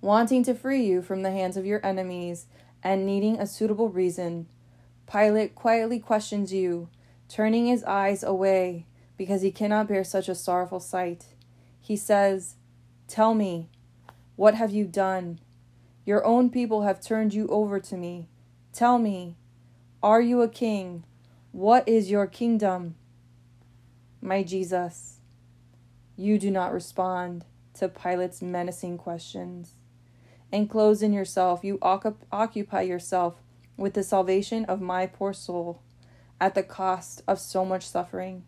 Wanting 0.00 0.42
to 0.44 0.54
free 0.54 0.84
you 0.84 1.02
from 1.02 1.22
the 1.22 1.30
hands 1.30 1.56
of 1.56 1.66
your 1.66 1.84
enemies 1.84 2.46
and 2.82 3.06
needing 3.06 3.38
a 3.38 3.46
suitable 3.46 3.88
reason, 3.88 4.48
Pilate 5.10 5.54
quietly 5.54 5.98
questions 5.98 6.52
you, 6.52 6.88
turning 7.28 7.66
his 7.66 7.84
eyes 7.84 8.22
away 8.22 8.86
because 9.16 9.42
he 9.42 9.52
cannot 9.52 9.88
bear 9.88 10.04
such 10.04 10.28
a 10.28 10.34
sorrowful 10.34 10.80
sight. 10.80 11.26
He 11.80 11.96
says, 11.96 12.56
Tell 13.08 13.34
me, 13.34 13.68
what 14.36 14.54
have 14.54 14.70
you 14.70 14.86
done? 14.86 15.38
Your 16.04 16.24
own 16.24 16.50
people 16.50 16.82
have 16.82 17.00
turned 17.00 17.34
you 17.34 17.46
over 17.48 17.78
to 17.78 17.96
me. 17.96 18.28
Tell 18.72 18.98
me, 18.98 19.36
are 20.02 20.20
you 20.20 20.42
a 20.42 20.48
king? 20.48 21.04
What 21.52 21.88
is 21.88 22.10
your 22.10 22.26
kingdom? 22.26 22.96
My 24.20 24.42
Jesus, 24.42 25.18
you 26.16 26.38
do 26.38 26.50
not 26.50 26.72
respond 26.72 27.44
to 27.74 27.88
Pilate's 27.88 28.42
menacing 28.42 28.98
questions. 28.98 29.74
Enclosed 30.50 31.02
in 31.02 31.12
yourself, 31.12 31.62
you 31.62 31.78
occupy 31.82 32.82
yourself 32.82 33.36
with 33.76 33.94
the 33.94 34.02
salvation 34.02 34.64
of 34.64 34.80
my 34.80 35.06
poor 35.06 35.32
soul 35.32 35.80
at 36.40 36.56
the 36.56 36.62
cost 36.64 37.22
of 37.28 37.38
so 37.38 37.64
much 37.64 37.86
suffering. 37.86 38.42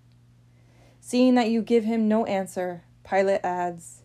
Seeing 1.00 1.37
that 1.37 1.50
you 1.50 1.62
give 1.62 1.84
him 1.84 2.08
no 2.08 2.25
answer, 2.26 2.82
Pilate 3.08 3.44
adds, 3.44 4.02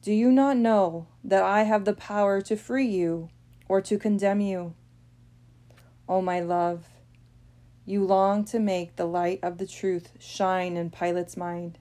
Do 0.00 0.12
you 0.12 0.32
not 0.32 0.56
know 0.56 1.06
that 1.22 1.42
I 1.42 1.64
have 1.64 1.84
the 1.84 1.92
power 1.92 2.40
to 2.40 2.56
free 2.56 2.86
you 2.86 3.28
or 3.68 3.82
to 3.82 3.98
condemn 3.98 4.40
you? 4.40 4.74
O 6.08 6.20
my 6.20 6.40
love, 6.40 6.88
you 7.84 8.04
long 8.04 8.44
to 8.46 8.58
make 8.58 8.96
the 8.96 9.06
light 9.06 9.40
of 9.42 9.58
the 9.58 9.66
truth 9.66 10.10
shine 10.18 10.76
in 10.76 10.90
Pilate's 10.90 11.36
mind, 11.36 11.78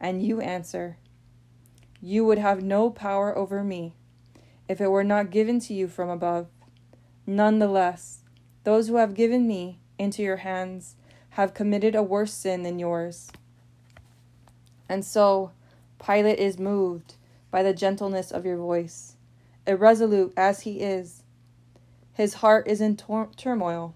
and 0.00 0.22
you 0.22 0.40
answer, 0.40 0.96
You 2.00 2.24
would 2.24 2.38
have 2.38 2.62
no 2.62 2.90
power 2.90 3.36
over 3.36 3.62
me 3.64 3.94
if 4.68 4.80
it 4.80 4.88
were 4.88 5.04
not 5.04 5.30
given 5.30 5.60
to 5.60 5.74
you 5.74 5.88
from 5.88 6.08
above. 6.08 6.46
Nonetheless, 7.26 8.22
those 8.64 8.88
who 8.88 8.96
have 8.96 9.14
given 9.14 9.46
me 9.46 9.78
into 9.98 10.22
your 10.22 10.38
hands 10.38 10.96
have 11.30 11.52
committed 11.52 11.94
a 11.94 12.02
worse 12.02 12.32
sin 12.32 12.62
than 12.62 12.78
yours. 12.78 13.30
And 14.88 15.04
so, 15.04 15.50
Pilate 16.04 16.38
is 16.38 16.58
moved 16.58 17.14
by 17.50 17.62
the 17.62 17.74
gentleness 17.74 18.30
of 18.30 18.46
your 18.46 18.56
voice. 18.56 19.16
Irresolute 19.66 20.32
as 20.36 20.60
he 20.60 20.80
is, 20.80 21.23
his 22.14 22.34
heart 22.34 22.66
is 22.68 22.80
in 22.80 22.96
tor- 22.96 23.28
turmoil, 23.36 23.94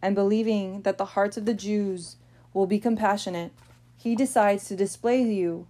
and 0.00 0.14
believing 0.14 0.82
that 0.82 0.98
the 0.98 1.04
hearts 1.04 1.36
of 1.36 1.44
the 1.44 1.54
Jews 1.54 2.16
will 2.52 2.66
be 2.66 2.80
compassionate, 2.80 3.52
he 3.96 4.16
decides 4.16 4.66
to 4.66 4.76
display 4.76 5.22
you 5.22 5.68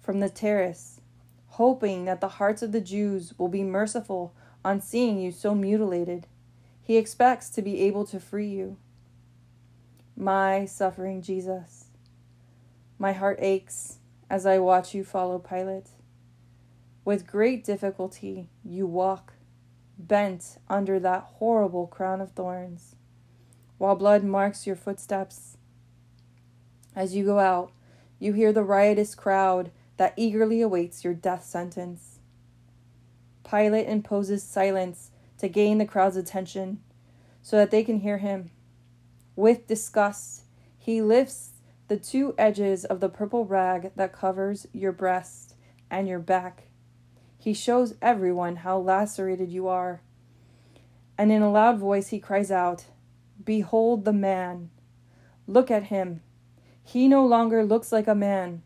from 0.00 0.20
the 0.20 0.30
terrace, 0.30 1.00
hoping 1.48 2.04
that 2.04 2.20
the 2.20 2.28
hearts 2.28 2.62
of 2.62 2.72
the 2.72 2.80
Jews 2.80 3.34
will 3.36 3.48
be 3.48 3.62
merciful 3.62 4.32
on 4.64 4.80
seeing 4.80 5.20
you 5.20 5.32
so 5.32 5.54
mutilated. 5.54 6.26
He 6.80 6.96
expects 6.96 7.50
to 7.50 7.62
be 7.62 7.80
able 7.82 8.06
to 8.06 8.20
free 8.20 8.48
you. 8.48 8.76
My 10.16 10.64
suffering 10.64 11.20
Jesus, 11.20 11.86
my 12.98 13.12
heart 13.12 13.38
aches 13.40 13.98
as 14.30 14.46
I 14.46 14.58
watch 14.58 14.94
you 14.94 15.04
follow 15.04 15.38
Pilate. 15.38 15.88
With 17.04 17.26
great 17.26 17.64
difficulty, 17.64 18.48
you 18.64 18.86
walk 18.86 19.34
bent 19.98 20.58
under 20.68 20.98
that 21.00 21.28
horrible 21.34 21.86
crown 21.86 22.20
of 22.20 22.32
thorns, 22.32 22.96
while 23.78 23.94
blood 23.94 24.24
marks 24.24 24.66
your 24.66 24.76
footsteps. 24.76 25.56
As 26.96 27.14
you 27.14 27.24
go 27.24 27.38
out, 27.38 27.72
you 28.18 28.32
hear 28.32 28.52
the 28.52 28.62
riotous 28.62 29.14
crowd 29.14 29.70
that 29.96 30.14
eagerly 30.16 30.60
awaits 30.60 31.04
your 31.04 31.14
death 31.14 31.44
sentence. 31.44 32.18
Pilate 33.48 33.88
imposes 33.88 34.42
silence 34.42 35.10
to 35.38 35.48
gain 35.48 35.78
the 35.78 35.84
crowd's 35.84 36.16
attention 36.16 36.80
so 37.42 37.56
that 37.56 37.70
they 37.70 37.84
can 37.84 38.00
hear 38.00 38.18
him. 38.18 38.50
With 39.36 39.66
disgust, 39.66 40.44
he 40.78 41.02
lifts 41.02 41.50
the 41.88 41.96
two 41.96 42.34
edges 42.38 42.84
of 42.84 43.00
the 43.00 43.08
purple 43.08 43.44
rag 43.44 43.92
that 43.96 44.12
covers 44.12 44.66
your 44.72 44.92
breast 44.92 45.54
and 45.90 46.08
your 46.08 46.18
back. 46.18 46.68
He 47.44 47.52
shows 47.52 47.94
everyone 48.00 48.56
how 48.56 48.78
lacerated 48.78 49.50
you 49.50 49.68
are. 49.68 50.00
And 51.18 51.30
in 51.30 51.42
a 51.42 51.50
loud 51.50 51.78
voice 51.78 52.08
he 52.08 52.18
cries 52.18 52.50
out, 52.50 52.86
Behold 53.44 54.06
the 54.06 54.14
man! 54.14 54.70
Look 55.46 55.70
at 55.70 55.92
him! 55.92 56.22
He 56.82 57.06
no 57.06 57.26
longer 57.26 57.62
looks 57.62 57.92
like 57.92 58.08
a 58.08 58.14
man. 58.14 58.62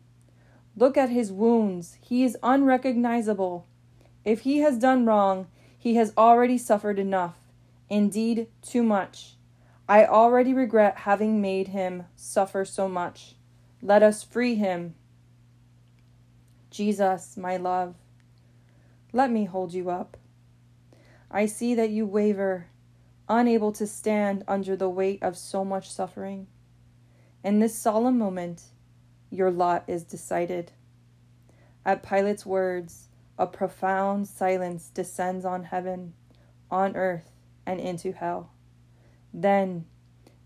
Look 0.77 0.95
at 0.95 1.09
his 1.09 1.29
wounds. 1.29 1.97
He 1.99 2.23
is 2.23 2.37
unrecognizable. 2.41 3.67
If 4.23 4.41
he 4.41 4.59
has 4.59 4.77
done 4.77 5.05
wrong, 5.05 5.47
he 5.77 5.95
has 5.95 6.13
already 6.17 6.57
suffered 6.57 6.99
enough, 6.99 7.37
indeed, 7.89 8.47
too 8.61 8.81
much. 8.81 9.35
I 9.89 10.05
already 10.05 10.53
regret 10.53 10.99
having 10.99 11.41
made 11.41 11.67
him 11.67 12.05
suffer 12.15 12.63
so 12.63 12.87
much. 12.87 13.35
Let 13.81 14.03
us 14.03 14.23
free 14.23 14.55
him. 14.55 14.95
Jesus, 16.71 17.35
my 17.35 17.57
love, 17.57 17.95
let 19.11 19.31
me 19.31 19.45
hold 19.45 19.73
you 19.73 19.89
up. 19.89 20.17
I 21.31 21.45
see 21.45 21.75
that 21.75 21.89
you 21.89 22.05
waver, 22.05 22.67
unable 23.27 23.71
to 23.73 23.87
stand 23.87 24.43
under 24.47 24.75
the 24.75 24.89
weight 24.89 25.21
of 25.21 25.37
so 25.37 25.63
much 25.63 25.91
suffering. 25.91 26.47
In 27.43 27.59
this 27.59 27.75
solemn 27.75 28.17
moment, 28.17 28.63
your 29.29 29.51
lot 29.51 29.83
is 29.87 30.03
decided. 30.03 30.71
At 31.85 32.03
Pilate's 32.03 32.45
words, 32.45 33.09
a 33.37 33.47
profound 33.47 34.27
silence 34.27 34.89
descends 34.89 35.45
on 35.45 35.63
heaven, 35.65 36.13
on 36.69 36.95
earth, 36.95 37.31
and 37.65 37.79
into 37.79 38.11
hell. 38.11 38.51
Then, 39.33 39.85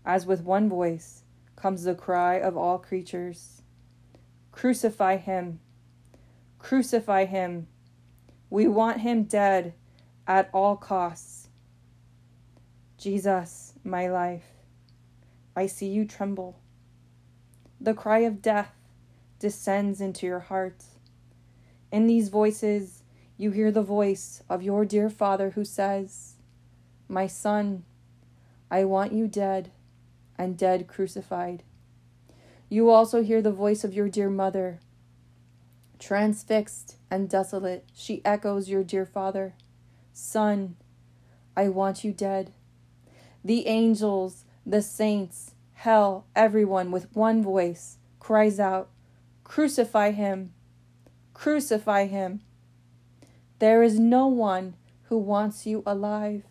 as 0.04 0.26
with 0.26 0.42
one 0.42 0.68
voice, 0.68 1.24
comes 1.56 1.84
the 1.84 1.94
cry 1.94 2.34
of 2.34 2.56
all 2.56 2.78
creatures 2.78 3.62
Crucify 4.52 5.16
him! 5.16 5.60
Crucify 6.58 7.24
him! 7.24 7.66
We 8.54 8.68
want 8.68 9.00
him 9.00 9.24
dead 9.24 9.74
at 10.28 10.48
all 10.52 10.76
costs. 10.76 11.48
Jesus, 12.96 13.72
my 13.82 14.06
life, 14.06 14.44
I 15.56 15.66
see 15.66 15.88
you 15.88 16.04
tremble. 16.04 16.60
The 17.80 17.94
cry 17.94 18.20
of 18.20 18.40
death 18.40 18.70
descends 19.40 20.00
into 20.00 20.24
your 20.26 20.38
heart. 20.38 20.84
In 21.90 22.06
these 22.06 22.28
voices, 22.28 23.02
you 23.36 23.50
hear 23.50 23.72
the 23.72 23.82
voice 23.82 24.44
of 24.48 24.62
your 24.62 24.84
dear 24.84 25.10
Father 25.10 25.50
who 25.50 25.64
says, 25.64 26.34
My 27.08 27.26
son, 27.26 27.82
I 28.70 28.84
want 28.84 29.12
you 29.12 29.26
dead 29.26 29.72
and 30.38 30.56
dead 30.56 30.86
crucified. 30.86 31.64
You 32.68 32.88
also 32.88 33.24
hear 33.24 33.42
the 33.42 33.50
voice 33.50 33.82
of 33.82 33.94
your 33.94 34.08
dear 34.08 34.30
mother. 34.30 34.78
Transfixed 35.98 36.96
and 37.10 37.28
desolate, 37.28 37.84
she 37.94 38.20
echoes 38.24 38.68
your 38.68 38.84
dear 38.84 39.06
Father, 39.06 39.54
Son, 40.12 40.76
I 41.56 41.68
want 41.68 42.04
you 42.04 42.12
dead. 42.12 42.52
The 43.44 43.66
angels, 43.66 44.44
the 44.66 44.82
saints, 44.82 45.54
hell, 45.74 46.26
everyone 46.34 46.90
with 46.90 47.14
one 47.14 47.42
voice 47.42 47.98
cries 48.18 48.58
out, 48.58 48.90
Crucify 49.44 50.12
him! 50.12 50.52
Crucify 51.32 52.06
him! 52.06 52.40
There 53.58 53.82
is 53.82 53.98
no 53.98 54.26
one 54.26 54.74
who 55.04 55.18
wants 55.18 55.66
you 55.66 55.82
alive. 55.86 56.44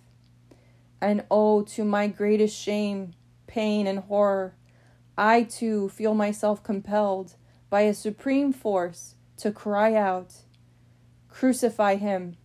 And 1.01 1.25
oh, 1.29 1.63
to 1.63 1.83
my 1.83 2.07
greatest 2.07 2.57
shame, 2.57 3.13
pain, 3.47 3.87
and 3.87 3.99
horror, 3.99 4.55
I 5.17 5.43
too 5.43 5.89
feel 5.89 6.13
myself 6.13 6.63
compelled 6.63 7.35
by 7.69 7.81
a 7.81 7.93
supreme 7.93 8.53
force 8.53 9.15
to 9.43 9.51
cry 9.51 9.93
out, 9.93 10.35
Crucify 11.27 11.95
him! 11.95 12.37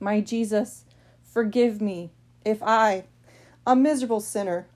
My 0.00 0.22
Jesus, 0.22 0.86
forgive 1.22 1.82
me 1.82 2.10
if 2.42 2.62
I, 2.62 3.04
a 3.66 3.76
miserable 3.76 4.20
sinner, 4.20 4.66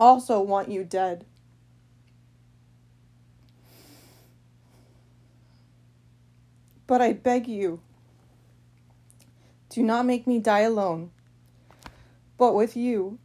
also 0.00 0.40
want 0.40 0.70
you 0.70 0.82
dead. 0.82 1.26
But 6.86 7.02
I 7.02 7.12
beg 7.12 7.46
you, 7.46 7.82
do 9.68 9.82
not 9.82 10.06
make 10.06 10.26
me 10.26 10.38
die 10.38 10.60
alone, 10.60 11.10
but 12.38 12.54
with 12.54 12.78
you. 12.78 13.18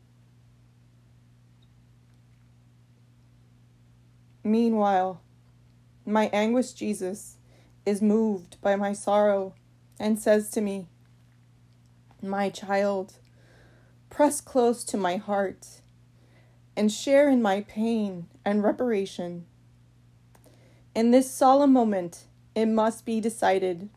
Meanwhile, 4.43 5.21
my 6.07 6.27
anguished 6.31 6.77
Jesus 6.77 7.35
is 7.85 8.01
moved 8.01 8.55
by 8.61 8.77
my 8.77 8.93
sorrow 8.93 9.53
and 9.99 10.17
says 10.17 10.49
to 10.51 10.61
me, 10.61 10.87
My 12.21 12.49
child, 12.49 13.15
press 14.09 14.39
close 14.39 14.85
to 14.85 14.95
my 14.95 15.17
heart 15.17 15.81
and 16.77 16.89
share 16.89 17.29
in 17.29 17.41
my 17.41 17.61
pain 17.61 18.27
and 18.45 18.63
reparation. 18.63 19.47
In 20.95 21.11
this 21.11 21.29
solemn 21.29 21.73
moment, 21.73 22.23
it 22.55 22.67
must 22.67 23.05
be 23.05 23.19
decided 23.19 23.89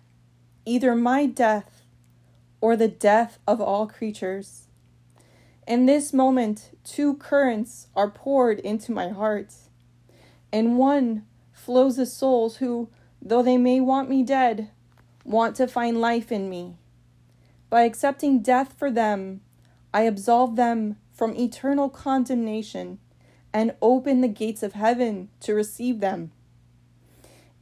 either 0.66 0.96
my 0.96 1.26
death 1.26 1.82
or 2.60 2.76
the 2.76 2.88
death 2.88 3.38
of 3.46 3.60
all 3.60 3.86
creatures. 3.86 4.64
In 5.64 5.86
this 5.86 6.12
moment, 6.12 6.76
two 6.82 7.14
currents 7.14 7.86
are 7.94 8.10
poured 8.10 8.58
into 8.58 8.90
my 8.90 9.10
heart. 9.10 9.54
and 10.52 10.76
one 10.76 11.24
flows 11.60 11.96
the 11.96 12.06
souls 12.06 12.56
who, 12.56 12.88
though 13.20 13.42
they 13.42 13.58
may 13.58 13.80
want 13.80 14.08
me 14.08 14.22
dead, 14.22 14.70
want 15.24 15.54
to 15.56 15.68
find 15.68 16.00
life 16.00 16.32
in 16.32 16.48
me. 16.48 16.76
By 17.68 17.82
accepting 17.82 18.40
death 18.40 18.74
for 18.76 18.90
them, 18.90 19.42
I 19.92 20.02
absolve 20.02 20.56
them 20.56 20.96
from 21.12 21.36
eternal 21.36 21.88
condemnation 21.88 22.98
and 23.52 23.74
open 23.82 24.20
the 24.20 24.28
gates 24.28 24.62
of 24.62 24.72
heaven 24.72 25.28
to 25.40 25.54
receive 25.54 26.00
them. 26.00 26.32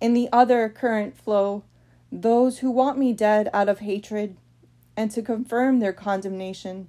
In 0.00 0.14
the 0.14 0.28
other 0.32 0.68
current 0.68 1.16
flow, 1.16 1.64
those 2.12 2.58
who 2.58 2.70
want 2.70 2.98
me 2.98 3.12
dead 3.12 3.50
out 3.52 3.68
of 3.68 3.80
hatred 3.80 4.36
and 4.96 5.10
to 5.10 5.22
confirm 5.22 5.80
their 5.80 5.92
condemnation. 5.92 6.88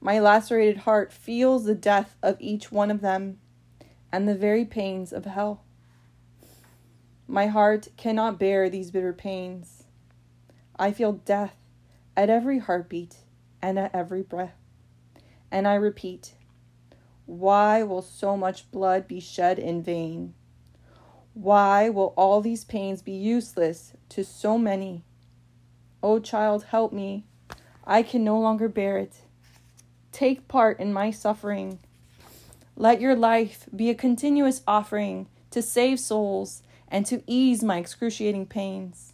My 0.00 0.18
lacerated 0.18 0.78
heart 0.78 1.12
feels 1.12 1.64
the 1.64 1.74
death 1.74 2.16
of 2.22 2.36
each 2.40 2.72
one 2.72 2.90
of 2.90 3.00
them 3.00 3.38
and 4.10 4.26
the 4.26 4.34
very 4.34 4.64
pains 4.64 5.12
of 5.12 5.26
hell. 5.26 5.62
My 7.30 7.46
heart 7.48 7.88
cannot 7.98 8.38
bear 8.38 8.70
these 8.70 8.90
bitter 8.90 9.12
pains. 9.12 9.84
I 10.78 10.92
feel 10.92 11.12
death 11.12 11.54
at 12.16 12.30
every 12.30 12.58
heartbeat 12.58 13.16
and 13.60 13.78
at 13.78 13.94
every 13.94 14.22
breath. 14.22 14.56
And 15.50 15.68
I 15.68 15.74
repeat, 15.74 16.32
why 17.26 17.82
will 17.82 18.00
so 18.00 18.34
much 18.34 18.70
blood 18.70 19.06
be 19.06 19.20
shed 19.20 19.58
in 19.58 19.82
vain? 19.82 20.32
Why 21.34 21.90
will 21.90 22.14
all 22.16 22.40
these 22.40 22.64
pains 22.64 23.02
be 23.02 23.12
useless 23.12 23.92
to 24.08 24.24
so 24.24 24.56
many? 24.56 25.04
O 26.02 26.14
oh, 26.14 26.18
child, 26.20 26.64
help 26.64 26.94
me. 26.94 27.26
I 27.84 28.02
can 28.02 28.24
no 28.24 28.40
longer 28.40 28.68
bear 28.68 28.96
it. 28.96 29.16
Take 30.12 30.48
part 30.48 30.80
in 30.80 30.94
my 30.94 31.10
suffering. 31.10 31.78
Let 32.74 33.02
your 33.02 33.14
life 33.14 33.68
be 33.74 33.90
a 33.90 33.94
continuous 33.94 34.62
offering 34.66 35.28
to 35.50 35.60
save 35.60 36.00
souls 36.00 36.62
and 36.88 37.04
to 37.06 37.22
ease 37.26 37.62
my 37.62 37.78
excruciating 37.78 38.46
pains. 38.46 39.12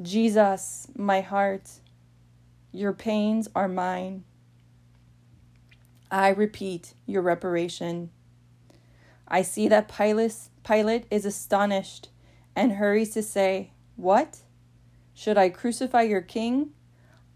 Jesus, 0.00 0.88
my 0.96 1.20
heart, 1.20 1.68
your 2.72 2.92
pains 2.92 3.48
are 3.54 3.68
mine. 3.68 4.24
I 6.10 6.30
repeat 6.30 6.94
your 7.06 7.22
reparation. 7.22 8.10
I 9.28 9.42
see 9.42 9.68
that 9.68 9.94
Pilate, 9.94 10.48
Pilate 10.64 11.06
is 11.10 11.24
astonished 11.24 12.08
and 12.56 12.72
hurries 12.72 13.10
to 13.14 13.22
say, 13.22 13.72
What? 13.96 14.40
Should 15.14 15.38
I 15.38 15.50
crucify 15.50 16.02
your 16.02 16.20
king? 16.20 16.70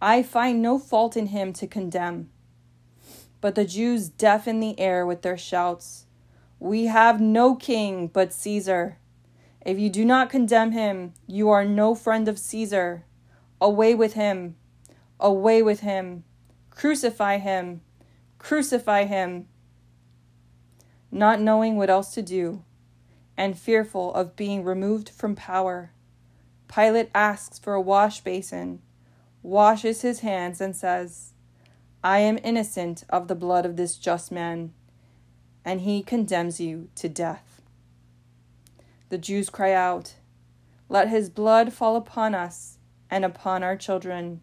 I 0.00 0.22
find 0.22 0.60
no 0.60 0.78
fault 0.78 1.16
in 1.16 1.26
him 1.26 1.52
to 1.54 1.66
condemn. 1.66 2.30
But 3.40 3.54
the 3.54 3.64
Jews 3.64 4.08
deafen 4.08 4.60
the 4.60 4.78
air 4.80 5.06
with 5.06 5.22
their 5.22 5.38
shouts 5.38 6.05
We 6.58 6.86
have 6.86 7.20
no 7.20 7.54
king 7.54 8.08
but 8.08 8.32
Caesar. 8.32 8.98
If 9.64 9.78
you 9.78 9.90
do 9.90 10.04
not 10.04 10.30
condemn 10.30 10.72
him, 10.72 11.12
you 11.26 11.50
are 11.50 11.64
no 11.64 11.94
friend 11.94 12.28
of 12.28 12.38
Caesar. 12.38 13.04
Away 13.60 13.94
with 13.94 14.14
him! 14.14 14.56
Away 15.20 15.62
with 15.62 15.80
him! 15.80 16.24
Crucify 16.70 17.38
him! 17.38 17.82
Crucify 18.38 19.04
him! 19.04 19.48
Not 21.10 21.40
knowing 21.40 21.76
what 21.76 21.90
else 21.90 22.12
to 22.14 22.22
do, 22.22 22.62
and 23.36 23.58
fearful 23.58 24.14
of 24.14 24.36
being 24.36 24.64
removed 24.64 25.08
from 25.08 25.34
power, 25.34 25.92
Pilate 26.68 27.10
asks 27.14 27.58
for 27.58 27.74
a 27.74 27.80
wash 27.80 28.20
basin, 28.20 28.80
washes 29.42 30.02
his 30.02 30.20
hands, 30.20 30.60
and 30.60 30.74
says, 30.74 31.32
I 32.02 32.18
am 32.18 32.38
innocent 32.42 33.04
of 33.08 33.28
the 33.28 33.34
blood 33.34 33.64
of 33.64 33.76
this 33.76 33.96
just 33.96 34.32
man, 34.32 34.72
and 35.66 35.80
he 35.80 36.00
condemns 36.00 36.60
you 36.60 36.88
to 36.94 37.08
death. 37.08 37.60
The 39.08 39.18
Jews 39.18 39.50
cry 39.50 39.72
out, 39.72 40.14
Let 40.88 41.08
his 41.08 41.28
blood 41.28 41.72
fall 41.72 41.96
upon 41.96 42.36
us 42.36 42.78
and 43.10 43.24
upon 43.24 43.64
our 43.64 43.76
children. 43.76 44.40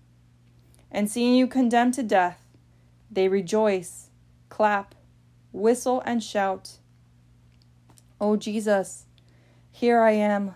And 0.91 1.09
seeing 1.09 1.33
you 1.33 1.47
condemned 1.47 1.93
to 1.93 2.03
death, 2.03 2.45
they 3.09 3.29
rejoice, 3.29 4.09
clap, 4.49 4.95
whistle, 5.53 6.01
and 6.05 6.21
shout. 6.21 6.77
O 8.19 8.35
Jesus, 8.35 9.05
here 9.71 10.01
I 10.01 10.11
am, 10.11 10.55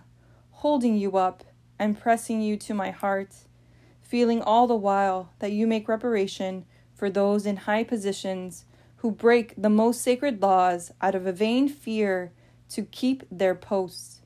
holding 0.50 0.96
you 0.96 1.16
up 1.16 1.44
and 1.78 1.98
pressing 1.98 2.42
you 2.42 2.58
to 2.58 2.74
my 2.74 2.90
heart, 2.90 3.34
feeling 4.02 4.42
all 4.42 4.66
the 4.66 4.76
while 4.76 5.32
that 5.38 5.52
you 5.52 5.66
make 5.66 5.88
reparation 5.88 6.66
for 6.94 7.08
those 7.08 7.46
in 7.46 7.56
high 7.56 7.84
positions 7.84 8.66
who 8.98 9.10
break 9.10 9.54
the 9.56 9.70
most 9.70 10.00
sacred 10.00 10.42
laws 10.42 10.92
out 11.00 11.14
of 11.14 11.26
a 11.26 11.32
vain 11.32 11.68
fear 11.68 12.32
to 12.68 12.82
keep 12.82 13.24
their 13.30 13.54
posts. 13.54 14.20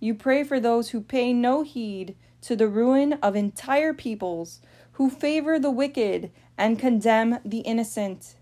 You 0.00 0.14
pray 0.14 0.44
for 0.44 0.60
those 0.60 0.90
who 0.90 1.00
pay 1.00 1.32
no 1.32 1.62
heed 1.62 2.16
to 2.42 2.54
the 2.54 2.68
ruin 2.68 3.14
of 3.14 3.34
entire 3.34 3.94
peoples, 3.94 4.60
who 4.92 5.08
favor 5.08 5.58
the 5.58 5.70
wicked 5.70 6.30
and 6.58 6.78
condemn 6.78 7.38
the 7.44 7.60
innocent. 7.60 8.36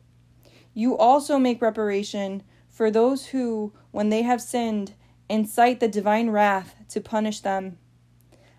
You 0.72 0.96
also 0.96 1.38
make 1.38 1.62
reparation 1.62 2.42
for 2.68 2.90
those 2.90 3.26
who, 3.26 3.72
when 3.92 4.08
they 4.08 4.22
have 4.22 4.42
sinned, 4.42 4.94
incite 5.28 5.80
the 5.80 5.88
divine 5.88 6.30
wrath 6.30 6.74
to 6.88 7.00
punish 7.00 7.40
them. 7.40 7.78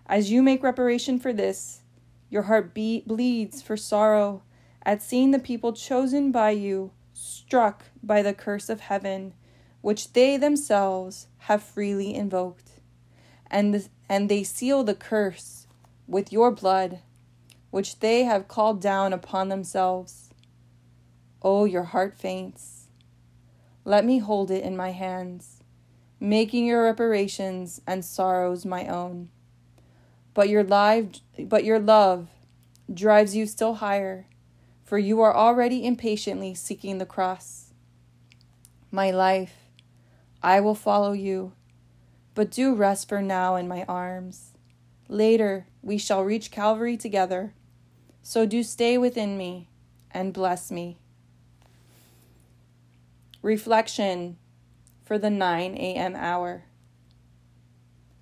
As 0.06 0.30
you 0.30 0.42
make 0.42 0.62
reparation 0.62 1.18
for 1.18 1.32
this, 1.32 1.82
your 2.30 2.42
heart 2.42 2.74
be- 2.74 3.02
bleeds 3.06 3.60
for 3.60 3.76
sorrow 3.76 4.42
at 4.86 5.02
seeing 5.02 5.32
the 5.32 5.38
people 5.40 5.72
chosen 5.72 6.30
by 6.30 6.50
you 6.50 6.92
struck 7.12 7.86
by 8.04 8.22
the 8.22 8.32
curse 8.32 8.68
of 8.68 8.80
heaven, 8.80 9.34
which 9.80 10.12
they 10.12 10.36
themselves 10.36 11.26
have 11.38 11.60
freely 11.60 12.14
invoked. 12.14 12.70
And, 13.50 13.74
the, 13.74 13.88
and 14.08 14.28
they 14.28 14.44
seal 14.44 14.84
the 14.84 14.94
curse 14.94 15.66
with 16.06 16.32
your 16.32 16.52
blood, 16.52 17.00
which 17.70 17.98
they 17.98 18.22
have 18.22 18.46
called 18.46 18.80
down 18.80 19.12
upon 19.12 19.48
themselves. 19.48 20.30
Oh, 21.42 21.64
your 21.64 21.84
heart 21.84 22.16
faints. 22.16 22.86
Let 23.84 24.04
me 24.04 24.18
hold 24.18 24.52
it 24.52 24.62
in 24.62 24.76
my 24.76 24.92
hands, 24.92 25.64
making 26.20 26.64
your 26.64 26.84
reparations 26.84 27.80
and 27.88 28.04
sorrows 28.04 28.64
my 28.64 28.86
own. 28.86 29.30
But 30.32 30.48
your 30.48 30.64
life, 30.64 31.06
but 31.40 31.64
your 31.64 31.80
love 31.80 32.28
drives 32.92 33.34
you 33.34 33.46
still 33.46 33.74
higher 33.74 34.26
for 34.86 34.98
you 34.98 35.20
are 35.20 35.36
already 35.36 35.84
impatiently 35.84 36.54
seeking 36.54 36.98
the 36.98 37.04
cross. 37.04 37.72
My 38.92 39.10
life, 39.10 39.54
I 40.42 40.60
will 40.60 40.76
follow 40.76 41.12
you, 41.12 41.52
but 42.34 42.52
do 42.52 42.72
rest 42.72 43.08
for 43.08 43.20
now 43.20 43.56
in 43.56 43.66
my 43.66 43.84
arms. 43.88 44.52
Later 45.08 45.66
we 45.82 45.98
shall 45.98 46.22
reach 46.22 46.52
Calvary 46.52 46.96
together, 46.96 47.52
so 48.22 48.46
do 48.46 48.62
stay 48.62 48.96
within 48.96 49.36
me 49.36 49.68
and 50.12 50.32
bless 50.32 50.70
me. 50.70 50.98
Reflection 53.42 54.38
for 55.04 55.18
the 55.18 55.30
9 55.30 55.74
a.m. 55.74 56.14
hour. 56.14 56.62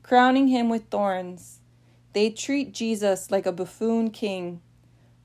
Crowning 0.03 0.49
him 0.49 0.71
with 0.71 0.89
thorns, 0.91 1.61
they 2.15 2.31
treat 2.31 2.73
Jesus 2.73 3.31
like 3.31 3.45
a 3.45 3.53
buffoon 3.53 4.11
king 4.11 4.63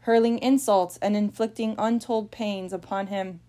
hurling 0.01 0.39
insults 0.39 0.97
and 1.01 1.15
inflicting 1.15 1.75
untold 1.77 2.31
pains 2.31 2.73
upon 2.73 3.07
him. 3.07 3.39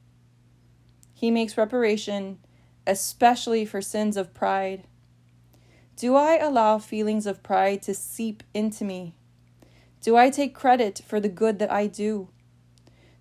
He 1.14 1.30
makes 1.30 1.58
reparation, 1.58 2.38
especially 2.86 3.64
for 3.64 3.80
sins 3.80 4.16
of 4.16 4.34
pride. 4.34 4.84
Do 5.96 6.16
I 6.16 6.36
allow 6.38 6.78
feelings 6.78 7.26
of 7.26 7.42
pride 7.42 7.82
to 7.82 7.94
seep 7.94 8.42
into 8.54 8.84
me? 8.84 9.14
Do 10.00 10.16
I 10.16 10.30
take 10.30 10.54
credit 10.54 11.02
for 11.06 11.20
the 11.20 11.28
good 11.28 11.58
that 11.58 11.70
I 11.70 11.86
do? 11.86 12.28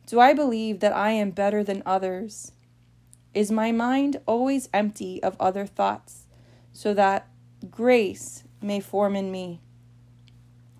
Do 0.05 0.19
I 0.19 0.33
believe 0.33 0.79
that 0.79 0.93
I 0.93 1.11
am 1.11 1.31
better 1.31 1.63
than 1.63 1.83
others? 1.85 2.53
Is 3.33 3.51
my 3.51 3.71
mind 3.71 4.21
always 4.25 4.69
empty 4.73 5.21
of 5.21 5.35
other 5.39 5.65
thoughts, 5.65 6.25
so 6.71 6.93
that 6.93 7.27
grace 7.69 8.43
may 8.61 8.79
form 8.79 9.15
in 9.15 9.31
me? 9.31 9.59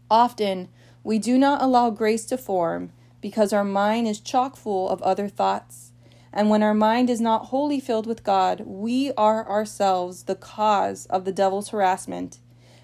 Often, 0.10 0.70
we 1.10 1.18
do 1.18 1.40
not 1.40 1.60
allow 1.60 1.90
grace 1.90 2.24
to 2.24 2.38
form 2.38 2.92
because 3.20 3.52
our 3.52 3.64
mind 3.64 4.08
is 4.08 4.20
chock 4.20 4.56
full 4.56 4.88
of 4.90 5.02
other 5.02 5.28
thoughts. 5.28 5.92
And 6.32 6.52
when 6.52 6.62
our 6.62 6.76
mind 6.76 7.10
is 7.10 7.20
not 7.20 7.48
wholly 7.48 7.80
filled 7.80 8.06
with 8.06 8.24
God, 8.24 8.62
we 8.64 9.12
are 9.14 9.50
ourselves 9.50 10.26
the 10.26 10.36
cause 10.36 11.08
of 11.08 11.26
the 11.26 11.32
devil's 11.32 11.70
harassment, 11.70 12.38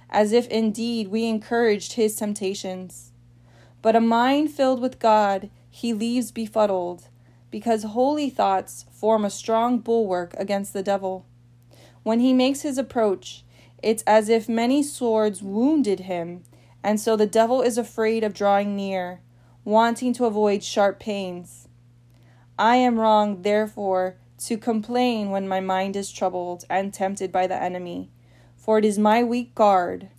as 0.09 0.31
if 0.31 0.47
indeed 0.47 1.09
we 1.09 1.25
encouraged 1.25 1.93
his 1.93 2.15
temptations. 2.15 3.11
But 3.83 3.95
a 3.95 4.01
mind 4.01 4.49
filled 4.49 4.81
with 4.81 4.97
God 4.97 5.51
he 5.69 5.93
leaves 5.93 6.31
befuddled, 6.31 7.09
because 7.51 7.83
holy 7.83 8.31
thoughts 8.31 8.85
form 8.91 9.23
a 9.23 9.29
strong 9.29 9.77
bulwark 9.77 10.33
against 10.35 10.73
the 10.73 10.81
devil. 10.81 11.27
When 12.01 12.21
he 12.21 12.33
makes 12.33 12.61
his 12.61 12.79
approach, 12.79 13.43
it's 13.83 14.03
as 14.07 14.29
if 14.29 14.49
many 14.49 14.81
swords 14.81 15.43
wounded 15.43 15.99
him 15.99 16.41
and 16.85 16.99
so 16.99 17.15
the 17.15 17.25
devil 17.25 17.63
is 17.63 17.79
afraid 17.79 18.23
of 18.23 18.35
drawing 18.35 18.75
near, 18.75 19.19
wanting 19.63 20.13
to 20.13 20.25
avoid 20.25 20.63
sharp 20.63 20.99
pains. 20.99 21.67
I 22.59 22.75
am 22.75 22.99
wrong, 22.99 23.41
therefore, 23.41 24.17
to 24.45 24.55
complain 24.59 25.31
when 25.31 25.47
my 25.47 25.59
mind 25.59 25.95
is 25.95 26.11
troubled 26.11 26.63
and 26.69 26.93
tempted 26.93 27.31
by 27.31 27.47
the 27.47 27.59
enemy, 27.59 28.11
for 28.55 28.77
it 28.77 28.85
is 28.85 28.99
my 28.99 29.23
weak 29.23 29.55
guard, 29.55 30.09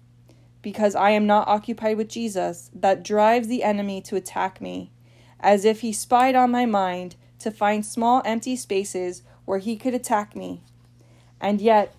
because 0.60 0.96
I 0.96 1.10
am 1.10 1.24
not 1.24 1.46
occupied 1.46 1.98
with 1.98 2.08
Jesus, 2.08 2.68
that 2.74 3.04
drives 3.04 3.46
the 3.46 3.62
enemy 3.62 4.00
to 4.00 4.16
attack 4.16 4.60
me, 4.60 4.90
as 5.38 5.64
if 5.64 5.82
he 5.82 5.92
spied 5.92 6.34
on 6.34 6.50
my 6.50 6.66
mind 6.66 7.14
to 7.38 7.52
find 7.52 7.86
small 7.86 8.22
empty 8.24 8.56
spaces 8.56 9.22
where 9.44 9.58
he 9.58 9.76
could 9.76 9.94
attack 9.94 10.34
me. 10.34 10.64
And 11.40 11.60
yet, 11.60 11.94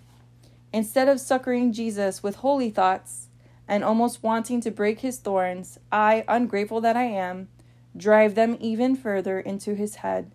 instead 0.74 1.08
of 1.08 1.20
succoring 1.20 1.72
Jesus 1.72 2.22
with 2.22 2.36
holy 2.36 2.68
thoughts, 2.68 3.27
and 3.68 3.84
almost 3.84 4.22
wanting 4.22 4.60
to 4.62 4.70
break 4.70 5.00
his 5.00 5.18
thorns, 5.18 5.78
I, 5.92 6.24
ungrateful 6.26 6.80
that 6.80 6.96
I 6.96 7.04
am, 7.04 7.48
drive 7.96 8.34
them 8.34 8.56
even 8.58 8.96
further 8.96 9.38
into 9.38 9.74
his 9.74 9.96
head, 9.96 10.32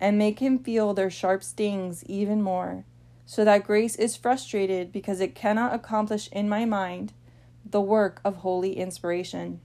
and 0.00 0.16
make 0.16 0.38
him 0.38 0.58
feel 0.58 0.94
their 0.94 1.10
sharp 1.10 1.44
stings 1.44 2.02
even 2.06 2.42
more, 2.42 2.84
so 3.26 3.44
that 3.44 3.64
grace 3.64 3.96
is 3.96 4.16
frustrated 4.16 4.90
because 4.90 5.20
it 5.20 5.34
cannot 5.34 5.74
accomplish 5.74 6.28
in 6.32 6.48
my 6.48 6.64
mind 6.64 7.12
the 7.68 7.80
work 7.80 8.20
of 8.24 8.36
holy 8.36 8.76
inspiration. 8.78 9.60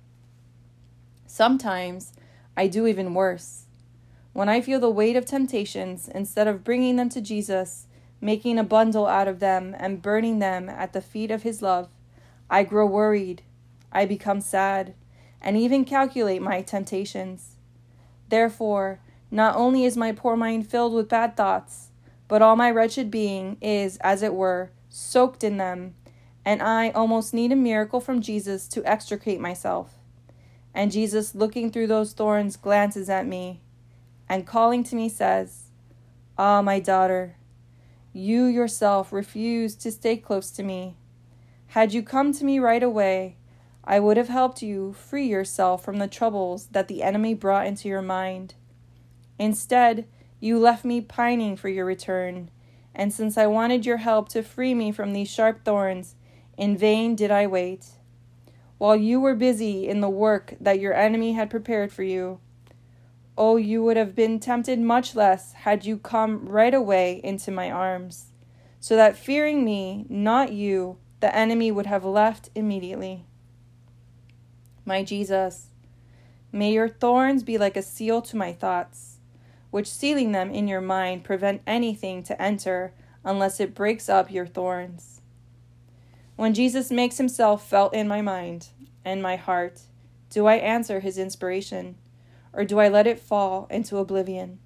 Sometimes 1.26 2.14
I 2.58 2.68
do 2.68 2.86
even 2.86 3.14
worse. 3.14 3.66
When 4.34 4.50
I 4.50 4.60
feel 4.60 4.82
the 4.82 4.90
weight 4.90 5.16
of 5.16 5.26
temptations, 5.26 6.10
instead 6.10 6.48
of 6.48 6.64
bringing 6.64 6.98
them 6.98 7.08
to 7.10 7.22
Jesus, 7.22 7.88
making 8.20 8.60
a 8.60 8.64
bundle 8.64 9.08
out 9.08 9.30
of 9.30 9.40
them 9.40 9.74
and 9.80 10.02
burning 10.02 10.40
them 10.40 10.68
at 10.68 10.92
the 10.92 11.02
feet 11.02 11.32
of 11.32 11.44
his 11.44 11.62
love, 11.62 11.90
I 12.50 12.64
grow 12.64 12.86
worried, 12.86 13.42
I 13.92 14.06
become 14.06 14.42
sad, 14.42 14.94
and 15.42 15.58
even 15.58 15.86
calculate 15.86 16.42
my 16.42 16.62
temptations. 16.62 17.56
Therefore, 18.30 19.00
not 19.32 19.56
only 19.56 19.86
is 19.86 19.98
my 19.98 20.12
poor 20.12 20.36
mind 20.36 20.70
filled 20.70 20.94
with 20.94 21.10
bad 21.10 21.36
thoughts, 21.36 21.90
but 22.28 22.42
all 22.42 22.56
my 22.56 22.72
wretched 22.72 23.12
being 23.12 23.58
is, 23.62 23.98
as 23.98 24.22
it 24.22 24.34
were, 24.34 24.72
soaked 24.90 25.44
in 25.44 25.58
them, 25.58 25.96
and 26.44 26.62
I 26.62 26.90
almost 26.92 27.34
need 27.34 27.52
a 27.52 27.56
miracle 27.56 28.00
from 28.00 28.22
Jesus 28.22 28.68
to 28.70 28.86
extricate 28.86 29.40
myself. 29.40 29.96
And 30.74 30.92
Jesus, 30.92 31.36
looking 31.36 31.72
through 31.72 31.88
those 31.88 32.14
thorns, 32.14 32.58
glances 32.58 33.10
at 33.10 33.26
me, 33.26 33.62
and 34.28 34.46
calling 34.46 34.84
to 34.86 34.96
me, 34.96 35.10
says, 35.10 35.70
Ah, 36.38 36.62
my 36.62 36.80
daughter, 36.80 37.38
you 38.14 38.46
yourself 38.46 39.14
refuse 39.14 39.76
to 39.76 39.92
stay 39.92 40.18
close 40.18 40.52
to 40.52 40.64
me 40.64 40.96
had 41.76 41.94
you 41.94 42.02
come 42.02 42.32
to 42.32 42.46
me 42.46 42.58
right 42.58 42.82
away, 42.82 43.36
I 43.84 44.00
would 44.00 44.16
have 44.16 44.30
helped 44.30 44.62
you 44.62 44.94
free 44.94 45.28
yourself 45.28 45.84
from 45.84 45.98
the 45.98 46.08
troubles 46.08 46.68
that 46.68 46.88
the 46.88 47.04
enemy 47.04 47.34
brought 47.34 47.68
into 47.68 47.90
your 47.90 48.02
mind. 48.02 48.54
Instead, 49.38 50.08
you 50.40 50.58
left 50.58 50.86
me 50.86 51.02
pining 51.02 51.58
for 51.58 51.68
your 51.68 51.84
return, 51.84 52.50
and 52.94 53.12
since 53.12 53.38
I 53.38 53.48
wanted 53.48 53.86
your 53.86 53.98
help 53.98 54.30
to 54.30 54.42
free 54.42 54.74
me 54.74 54.94
from 54.94 55.12
these 55.12 55.30
sharp 55.30 55.66
thorns, 55.66 56.16
in 56.58 56.78
vain 56.78 57.14
did 57.14 57.30
I 57.30 57.46
wait. 57.46 57.88
While 58.78 58.96
you 58.96 59.20
were 59.20 59.36
busy 59.36 59.86
in 59.86 60.00
the 60.00 60.08
work 60.08 60.54
that 60.62 60.80
your 60.80 60.94
enemy 60.94 61.34
had 61.34 61.50
prepared 61.50 61.92
for 61.92 62.04
you, 62.04 62.40
oh, 63.38 63.58
you 63.58 63.84
would 63.84 63.98
have 63.98 64.16
been 64.16 64.40
tempted 64.40 64.80
much 64.80 65.14
less 65.14 65.52
had 65.52 65.84
you 65.84 65.98
come 65.98 66.48
right 66.48 66.74
away 66.74 67.20
into 67.22 67.52
my 67.52 67.70
arms, 67.70 68.28
so 68.80 68.96
that 68.96 69.18
fearing 69.18 69.66
me, 69.66 70.06
not 70.08 70.54
you, 70.54 71.00
the 71.20 71.36
enemy 71.36 71.72
would 71.72 71.86
have 71.86 72.06
left 72.06 72.50
immediately. 72.56 73.26
My 74.86 75.04
Jesus, 75.04 75.70
May 76.56 76.72
your 76.72 76.88
thorns 76.88 77.44
be 77.44 77.58
like 77.58 77.76
a 77.76 77.82
seal 77.82 78.22
to 78.22 78.38
my 78.38 78.54
thoughts, 78.54 79.18
which 79.72 79.92
sealing 79.92 80.32
them 80.32 80.52
in 80.52 80.70
your 80.70 80.80
mind 80.80 81.26
prevent 81.26 81.62
anything 81.68 82.24
to 82.24 82.42
enter 82.42 82.94
unless 83.26 83.60
it 83.60 83.76
breaks 83.76 84.08
up 84.08 84.32
your 84.32 84.48
thorns. 84.48 85.20
When 86.38 86.54
Jesus 86.54 86.92
makes 86.92 87.18
himself 87.18 87.68
felt 87.68 87.94
in 87.94 88.08
my 88.08 88.22
mind 88.22 88.70
and 89.04 89.22
my 89.22 89.36
heart, 89.36 89.82
do 90.30 90.46
I 90.46 90.56
answer 90.56 91.02
his 91.02 91.18
inspiration, 91.18 91.98
or 92.54 92.64
do 92.64 92.80
I 92.80 92.88
let 92.88 93.06
it 93.06 93.20
fall 93.20 93.68
into 93.70 93.98
oblivion? 93.98 94.60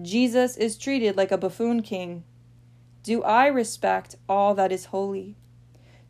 Jesus 0.00 0.56
is 0.56 0.78
treated 0.78 1.18
like 1.18 1.32
a 1.32 1.36
buffoon 1.36 1.82
king. 1.82 2.24
Do 3.02 3.22
I 3.24 3.48
respect 3.48 4.16
all 4.26 4.54
that 4.54 4.72
is 4.72 4.86
holy? 4.86 5.36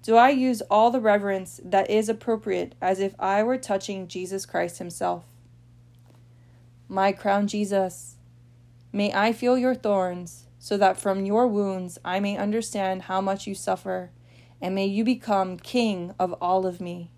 Do 0.04 0.16
I 0.16 0.28
use 0.28 0.60
all 0.70 0.90
the 0.90 1.00
reverence 1.00 1.60
that 1.64 1.88
is 1.88 2.10
appropriate 2.10 2.74
as 2.78 3.00
if 3.00 3.14
I 3.18 3.42
were 3.42 3.56
touching 3.56 4.06
Jesus 4.06 4.44
Christ 4.44 4.76
Himself? 4.76 5.24
My 6.88 7.10
crown, 7.10 7.46
Jesus, 7.46 8.16
may 8.92 9.10
I 9.14 9.32
feel 9.32 9.56
your 9.56 9.74
thorns, 9.74 10.44
so 10.58 10.76
that 10.76 11.00
from 11.00 11.24
your 11.24 11.46
wounds 11.46 11.98
I 12.04 12.20
may 12.20 12.36
understand 12.36 13.02
how 13.02 13.22
much 13.22 13.46
you 13.46 13.54
suffer, 13.54 14.10
and 14.60 14.74
may 14.74 14.84
you 14.84 15.04
become 15.04 15.56
King 15.56 16.14
of 16.18 16.34
all 16.34 16.66
of 16.66 16.82
me. 16.82 17.10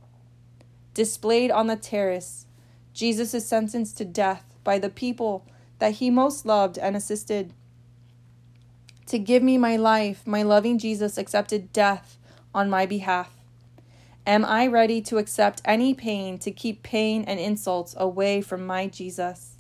Displayed 0.94 1.51
on 1.51 1.66
the 1.66 1.75
terrace, 1.75 2.46
Jesus 2.94 3.35
is 3.35 3.44
sentenced 3.44 3.99
to 3.99 4.05
death 4.05 4.44
by 4.62 4.79
the 4.79 4.88
people 4.88 5.44
that 5.81 5.94
he 5.94 6.09
most 6.09 6.46
loved 6.46 6.79
and 6.79 6.96
assisted. 6.96 7.53
To 9.07 9.18
give 9.18 9.42
me 9.42 9.59
my 9.59 9.75
life, 9.75 10.25
my 10.25 10.44
loving 10.44 10.79
Jesus 10.79 11.18
accepted 11.18 11.72
death 11.72 12.16
on 12.57 12.71
my 12.71 12.87
behalf. 12.87 13.31
Am 14.27 14.45
I 14.45 14.66
ready 14.66 15.01
to 15.03 15.19
accept 15.19 15.61
any 15.64 15.92
pain 15.92 16.38
to 16.38 16.51
keep 16.51 16.83
pain 16.83 17.23
and 17.25 17.38
insults 17.38 17.95
away 17.99 18.40
from 18.40 18.66
my 18.66 18.87
Jesus? 18.88 19.59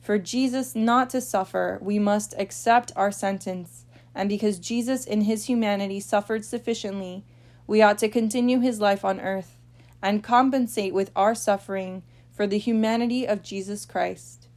For 0.00 0.18
Jesus 0.18 0.74
not 0.74 1.08
to 1.10 1.20
suffer, 1.20 1.78
we 1.80 2.00
must 2.00 2.34
accept 2.36 2.90
our 2.96 3.12
sentence, 3.12 3.86
and 4.16 4.28
because 4.28 4.58
Jesus 4.58 5.06
in 5.06 5.22
his 5.22 5.44
humanity 5.44 6.00
suffered 6.00 6.44
sufficiently, 6.44 7.24
we 7.68 7.80
ought 7.80 7.98
to 7.98 8.08
continue 8.08 8.58
his 8.58 8.80
life 8.80 9.04
on 9.04 9.20
earth 9.20 9.58
and 10.02 10.24
compensate 10.24 10.92
with 10.92 11.12
our 11.14 11.36
suffering 11.36 12.02
for 12.32 12.48
the 12.48 12.58
humanity 12.58 13.26
of 13.26 13.44
Jesus 13.44 13.86
Christ. 13.86 14.48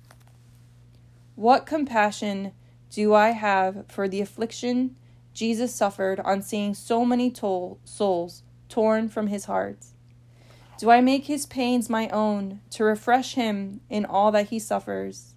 What 1.35 1.67
compassion 1.67 2.53
do 2.89 3.13
I 3.13 3.29
have 3.29 3.85
for 3.87 4.07
the 4.07 4.21
affliction 4.21 4.95
Jesus 5.35 5.75
suffered 5.75 6.19
on 6.21 6.41
seeing 6.41 6.73
so 6.73 7.05
many 7.05 7.31
souls 7.31 8.43
torn 8.69 9.09
from 9.09 9.27
his 9.27 9.45
heart? 9.45 9.85
Do 10.79 10.89
I 10.89 11.01
make 11.01 11.25
his 11.25 11.45
pains 11.45 11.89
my 11.89 12.09
own 12.09 12.61
to 12.71 12.83
refresh 12.83 13.35
him 13.35 13.81
in 13.89 14.05
all 14.05 14.31
that 14.31 14.47
he 14.47 14.59
suffers? 14.59 15.35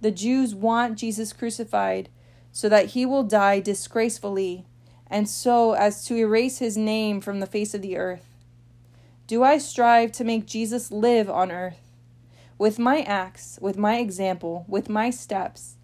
The 0.00 0.10
Jews 0.10 0.54
want 0.54 0.98
Jesus 0.98 1.32
crucified 1.32 2.08
so 2.50 2.68
that 2.68 2.88
he 2.88 3.04
will 3.04 3.22
die 3.22 3.60
disgracefully 3.60 4.64
and 5.06 5.28
so 5.28 5.72
as 5.74 6.04
to 6.06 6.16
erase 6.16 6.58
his 6.58 6.76
name 6.76 7.20
from 7.20 7.40
the 7.40 7.46
face 7.46 7.74
of 7.74 7.82
the 7.82 7.96
earth. 7.96 8.34
Do 9.26 9.42
I 9.42 9.58
strive 9.58 10.12
to 10.12 10.24
make 10.24 10.46
Jesus 10.46 10.90
live 10.90 11.28
on 11.28 11.52
earth? 11.52 11.80
With 12.58 12.78
my 12.78 13.00
acts, 13.02 13.58
with 13.60 13.76
my 13.76 13.98
example, 13.98 14.64
with 14.68 14.88
my 14.88 15.10
steps, 15.10 15.76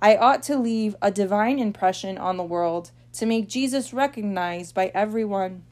I 0.00 0.16
ought 0.16 0.42
to 0.44 0.56
leave 0.56 0.94
a 1.02 1.10
divine 1.10 1.58
impression 1.58 2.18
on 2.18 2.36
the 2.36 2.44
world 2.44 2.92
to 3.14 3.26
make 3.26 3.48
Jesus 3.48 3.92
recognized 3.92 4.74
by 4.74 4.92
everyone. 4.94 5.64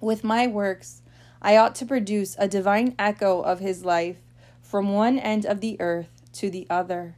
With 0.00 0.24
my 0.24 0.48
works, 0.48 1.02
I 1.40 1.56
ought 1.56 1.74
to 1.76 1.86
produce 1.86 2.34
a 2.38 2.48
divine 2.48 2.94
echo 2.98 3.40
of 3.40 3.60
his 3.60 3.84
life 3.84 4.18
from 4.62 4.92
one 4.92 5.18
end 5.18 5.46
of 5.46 5.60
the 5.60 5.80
earth 5.80 6.10
to 6.34 6.50
the 6.50 6.66
other. 6.68 7.16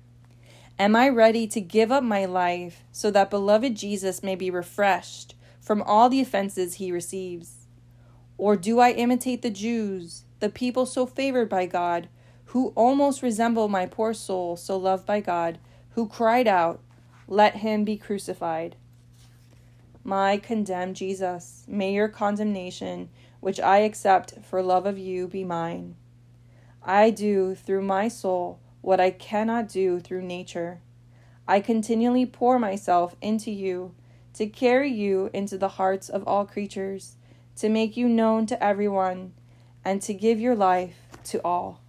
Am 0.78 0.94
I 0.94 1.08
ready 1.08 1.46
to 1.46 1.60
give 1.60 1.90
up 1.90 2.02
my 2.02 2.24
life 2.24 2.82
so 2.92 3.10
that 3.10 3.30
beloved 3.30 3.74
Jesus 3.74 4.22
may 4.22 4.34
be 4.34 4.50
refreshed 4.50 5.34
from 5.60 5.80
all 5.82 6.08
the 6.08 6.20
offenses 6.20 6.74
he 6.74 6.92
receives? 6.92 7.66
Or 8.36 8.56
do 8.56 8.80
I 8.80 8.90
imitate 8.90 9.42
the 9.42 9.50
Jews, 9.50 10.24
the 10.40 10.48
people 10.48 10.84
so 10.84 11.06
favored 11.06 11.48
by 11.48 11.66
God, 11.66 12.08
who 12.46 12.72
almost 12.74 13.22
resemble 13.22 13.68
my 13.68 13.86
poor 13.86 14.12
soul, 14.12 14.56
so 14.56 14.76
loved 14.76 15.06
by 15.06 15.20
God, 15.20 15.58
who 15.94 16.08
cried 16.08 16.48
out, 16.48 16.80
Let 17.28 17.56
him 17.56 17.84
be 17.84 17.96
crucified. 17.96 18.76
My 20.04 20.36
condemned 20.36 20.96
Jesus, 20.96 21.64
may 21.68 21.92
your 21.92 22.08
condemnation, 22.08 23.08
which 23.40 23.60
I 23.60 23.78
accept 23.78 24.34
for 24.42 24.62
love 24.62 24.86
of 24.86 24.98
you, 24.98 25.28
be 25.28 25.44
mine. 25.44 25.96
I 26.82 27.10
do 27.10 27.54
through 27.54 27.82
my 27.82 28.08
soul 28.08 28.58
what 28.80 29.00
I 29.00 29.10
cannot 29.10 29.68
do 29.68 30.00
through 30.00 30.22
nature. 30.22 30.80
I 31.46 31.60
continually 31.60 32.26
pour 32.26 32.58
myself 32.58 33.14
into 33.20 33.50
you 33.50 33.94
to 34.34 34.46
carry 34.46 34.90
you 34.90 35.30
into 35.32 35.58
the 35.58 35.68
hearts 35.68 36.08
of 36.08 36.26
all 36.26 36.46
creatures, 36.46 37.16
to 37.56 37.68
make 37.68 37.96
you 37.96 38.08
known 38.08 38.46
to 38.46 38.62
everyone, 38.62 39.34
and 39.84 40.00
to 40.02 40.14
give 40.14 40.40
your 40.40 40.56
life 40.56 40.96
to 41.24 41.40
all. 41.44 41.80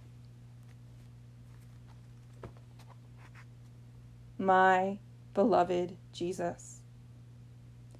My 4.38 4.98
beloved 5.32 5.96
Jesus. 6.12 6.80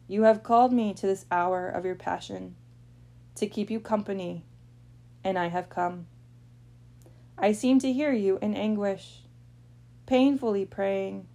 You 0.06 0.24
have 0.24 0.42
called 0.42 0.72
me 0.72 0.92
to 0.94 1.06
this 1.06 1.26
hour 1.30 1.68
of 1.68 1.84
your 1.84 1.94
passion, 1.94 2.56
to 3.36 3.46
keep 3.46 3.70
you 3.70 3.80
company, 3.80 4.44
and 5.22 5.38
I 5.38 5.48
have 5.48 5.68
come. 5.68 6.06
I 7.38 7.52
seem 7.52 7.78
to 7.80 7.92
hear 7.92 8.12
you 8.12 8.38
in 8.42 8.54
anguish, 8.54 9.22
painfully 10.06 10.64
praying, 10.64 11.26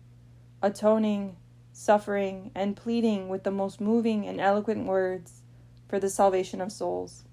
atoning, 0.62 1.36
suffering, 1.74 2.52
and 2.54 2.76
pleading 2.76 3.30
with 3.30 3.44
the 3.44 3.52
most 3.52 3.82
moving 3.82 4.28
and 4.28 4.40
eloquent 4.40 4.86
words 4.86 5.42
for 5.88 6.00
the 6.00 6.10
salvation 6.10 6.62
of 6.62 6.72
souls. 6.72 7.24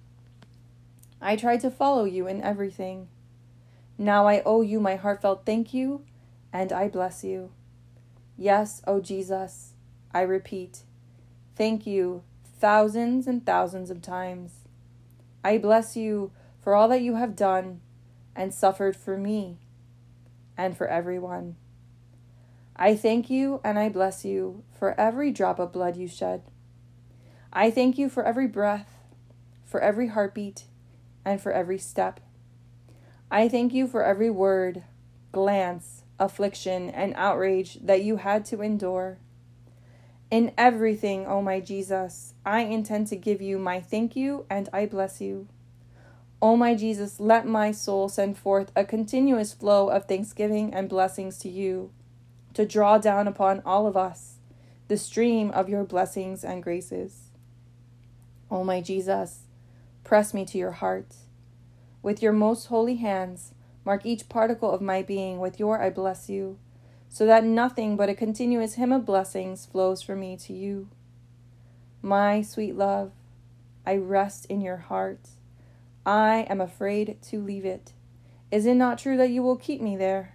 I 1.21 1.37
try 1.37 1.57
to 1.59 1.71
follow 1.71 2.05
you 2.05 2.27
in 2.27 2.43
everything. 2.43 3.09
Now 3.99 4.27
I 4.27 4.43
owe 4.45 4.63
you 4.63 4.81
my 4.81 4.97
heartfelt 4.97 5.45
thank 5.45 5.75
you, 5.75 6.05
and 6.57 6.73
I 6.73 6.89
bless 6.89 7.23
you. 7.23 7.51
Yes, 8.39 8.81
O 8.87 8.99
Jesus, 8.99 9.75
I 10.15 10.23
repeat, 10.23 10.85
thank 11.55 11.87
you 11.87 12.23
thousands 12.59 13.27
and 13.27 13.45
thousands 13.45 13.91
of 13.91 14.01
times. 14.01 14.55
I 15.45 15.59
bless 15.59 15.99
you 15.99 16.33
for 16.59 16.75
all 16.75 16.89
that 16.89 17.03
you 17.03 17.17
have 17.17 17.37
done 17.37 17.83
and 18.35 18.55
suffered 18.55 18.97
for 18.97 19.19
me 19.19 19.59
and 20.57 20.75
for 20.75 20.89
everyone. 20.89 21.57
I 22.75 22.97
thank 22.97 23.29
you 23.29 23.61
and 23.63 23.79
I 23.79 23.91
bless 23.91 24.25
you 24.25 24.65
for 24.79 24.99
every 24.99 25.31
drop 25.33 25.59
of 25.59 25.75
blood 25.75 25.99
you 25.99 26.09
shed. 26.09 26.43
I 27.53 27.71
thank 27.71 27.99
you 27.99 28.09
for 28.09 28.25
every 28.25 28.47
breath, 28.47 28.97
for 29.67 29.81
every 29.81 30.09
heartbeat, 30.09 30.65
and 31.23 31.39
for 31.39 31.53
every 31.53 31.79
step. 31.79 32.19
I 33.31 33.47
thank 33.47 33.75
you 33.75 33.87
for 33.87 34.03
every 34.03 34.31
word, 34.31 34.85
glance, 35.33 36.05
affliction, 36.19 36.91
and 36.91 37.15
outrage 37.17 37.79
that 37.83 38.03
you 38.03 38.17
had 38.17 38.45
to 38.47 38.63
endure. 38.63 39.19
In 40.31 40.53
everything, 40.59 41.27
O 41.27 41.37
oh 41.37 41.43
my 41.43 41.61
Jesus, 41.61 42.35
I 42.45 42.61
intend 42.63 43.07
to 43.09 43.17
give 43.17 43.41
you 43.41 43.59
my 43.59 43.81
thank 43.81 44.17
you 44.17 44.45
and 44.51 44.69
I 44.73 44.87
bless 44.87 45.21
you. 45.21 45.47
O 46.43 46.51
oh 46.51 46.57
my 46.57 46.75
Jesus, 46.75 47.21
let 47.21 47.47
my 47.47 47.71
soul 47.71 48.09
send 48.09 48.37
forth 48.37 48.73
a 48.75 48.85
continuous 48.85 49.53
flow 49.53 49.89
of 49.89 50.07
thanksgiving 50.07 50.75
and 50.75 50.89
blessings 50.89 51.39
to 51.39 51.49
you, 51.49 51.93
to 52.55 52.67
draw 52.67 52.99
down 52.99 53.29
upon 53.29 53.63
all 53.65 53.87
of 53.87 53.97
us 53.97 54.35
the 54.89 54.97
stream 54.97 55.51
of 55.51 55.69
your 55.69 55.85
blessings 55.85 56.45
and 56.45 56.63
graces. 56.63 57.31
O 58.51 58.59
oh 58.59 58.65
my 58.65 58.81
Jesus, 58.81 59.45
press 60.05 60.33
me 60.33 60.45
to 60.47 60.59
your 60.59 60.73
heart. 60.73 61.15
With 62.03 62.23
your 62.23 62.33
most 62.33 62.67
holy 62.67 62.97
hands, 62.97 63.53
Mark 63.87 64.05
each 64.05 64.29
particle 64.29 64.73
of 64.73 64.83
my 64.83 65.01
being 65.01 65.39
with 65.39 65.61
your 65.61 65.81
I 65.81 65.91
bless 65.91 66.29
you, 66.29 66.59
so 67.09 67.25
that 67.25 67.45
nothing 67.45 67.97
but 67.97 68.09
a 68.09 68.17
continuous 68.17 68.75
hymn 68.75 68.91
of 68.91 69.07
blessings 69.07 69.65
flows 69.65 70.03
from 70.03 70.19
me 70.19 70.37
to 70.39 70.53
you. 70.53 70.89
My 72.03 72.43
sweet 72.43 72.75
love, 72.75 73.13
I 73.87 73.97
rest 73.97 74.45
in 74.47 74.61
your 74.61 74.79
heart. 74.79 75.29
I 76.05 76.47
am 76.51 76.61
afraid 76.61 77.19
to 77.31 77.41
leave 77.41 77.65
it. 77.65 77.93
Is 78.51 78.67
it 78.67 78.75
not 78.75 78.99
true 78.99 79.17
that 79.19 79.31
you 79.31 79.41
will 79.41 79.57
keep 79.57 79.81
me 79.81 79.97
there? 79.97 80.35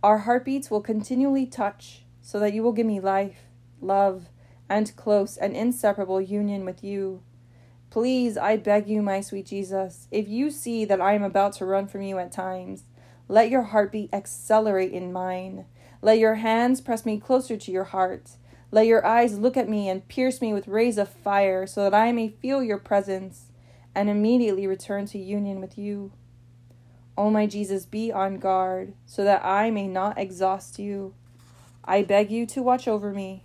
Our 0.00 0.18
heartbeats 0.18 0.70
will 0.70 0.80
continually 0.80 1.46
touch, 1.46 2.04
so 2.22 2.38
that 2.38 2.54
you 2.54 2.62
will 2.62 2.72
give 2.72 2.86
me 2.86 3.00
life, 3.00 3.48
love, 3.80 4.26
and 4.68 4.94
close 4.94 5.36
and 5.36 5.56
inseparable 5.56 6.20
union 6.20 6.64
with 6.64 6.84
you. 6.84 7.22
Please, 7.94 8.36
I 8.36 8.56
beg 8.56 8.88
you, 8.88 9.02
my 9.02 9.20
sweet 9.20 9.46
Jesus, 9.46 10.08
if 10.10 10.26
you 10.26 10.50
see 10.50 10.84
that 10.84 11.00
I 11.00 11.12
am 11.12 11.22
about 11.22 11.52
to 11.52 11.64
run 11.64 11.86
from 11.86 12.02
you 12.02 12.18
at 12.18 12.32
times, 12.32 12.82
let 13.28 13.50
your 13.50 13.62
heartbeat 13.62 14.12
accelerate 14.12 14.90
in 14.90 15.12
mine. 15.12 15.66
Let 16.02 16.18
your 16.18 16.34
hands 16.34 16.80
press 16.80 17.06
me 17.06 17.20
closer 17.20 17.56
to 17.56 17.70
your 17.70 17.84
heart. 17.84 18.30
Let 18.72 18.88
your 18.88 19.06
eyes 19.06 19.38
look 19.38 19.56
at 19.56 19.68
me 19.68 19.88
and 19.88 20.08
pierce 20.08 20.40
me 20.40 20.52
with 20.52 20.66
rays 20.66 20.98
of 20.98 21.08
fire, 21.08 21.68
so 21.68 21.84
that 21.84 21.94
I 21.94 22.10
may 22.10 22.30
feel 22.30 22.64
your 22.64 22.78
presence 22.78 23.52
and 23.94 24.10
immediately 24.10 24.66
return 24.66 25.06
to 25.06 25.18
union 25.18 25.60
with 25.60 25.78
you. 25.78 26.10
O 27.16 27.30
my 27.30 27.46
Jesus, 27.46 27.86
be 27.86 28.10
on 28.10 28.40
guard, 28.40 28.94
so 29.06 29.22
that 29.22 29.44
I 29.44 29.70
may 29.70 29.86
not 29.86 30.18
exhaust 30.18 30.80
you. 30.80 31.14
I 31.84 32.02
beg 32.02 32.32
you 32.32 32.44
to 32.46 32.60
watch 32.60 32.88
over 32.88 33.12
me. 33.12 33.44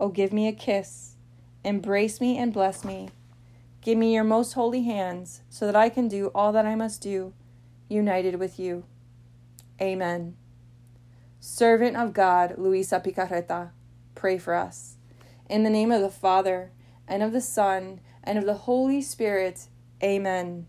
O 0.00 0.08
give 0.08 0.32
me 0.32 0.48
a 0.48 0.52
kiss, 0.52 1.14
embrace 1.62 2.20
me 2.20 2.36
and 2.36 2.52
bless 2.52 2.84
me. 2.84 3.10
Give 3.82 3.96
me 3.96 4.14
your 4.14 4.24
most 4.24 4.52
holy 4.52 4.82
hands, 4.82 5.40
so 5.48 5.64
that 5.66 5.76
I 5.76 5.88
can 5.88 6.06
do 6.06 6.30
all 6.34 6.52
that 6.52 6.66
I 6.66 6.74
must 6.74 7.00
do, 7.00 7.32
united 7.88 8.36
with 8.36 8.58
you. 8.58 8.84
Amen. 9.80 10.36
Servant 11.38 11.96
of 11.96 12.12
God, 12.12 12.56
Luisa 12.58 13.00
Piccarreta, 13.00 13.70
pray 14.14 14.36
for 14.36 14.54
us. 14.54 14.96
In 15.48 15.62
the 15.62 15.70
name 15.70 15.90
of 15.90 16.02
the 16.02 16.10
Father, 16.10 16.72
and 17.08 17.22
of 17.22 17.32
the 17.32 17.40
Son, 17.40 18.00
and 18.22 18.38
of 18.38 18.44
the 18.44 18.54
Holy 18.54 19.00
Spirit. 19.00 19.68
Amen. 20.02 20.66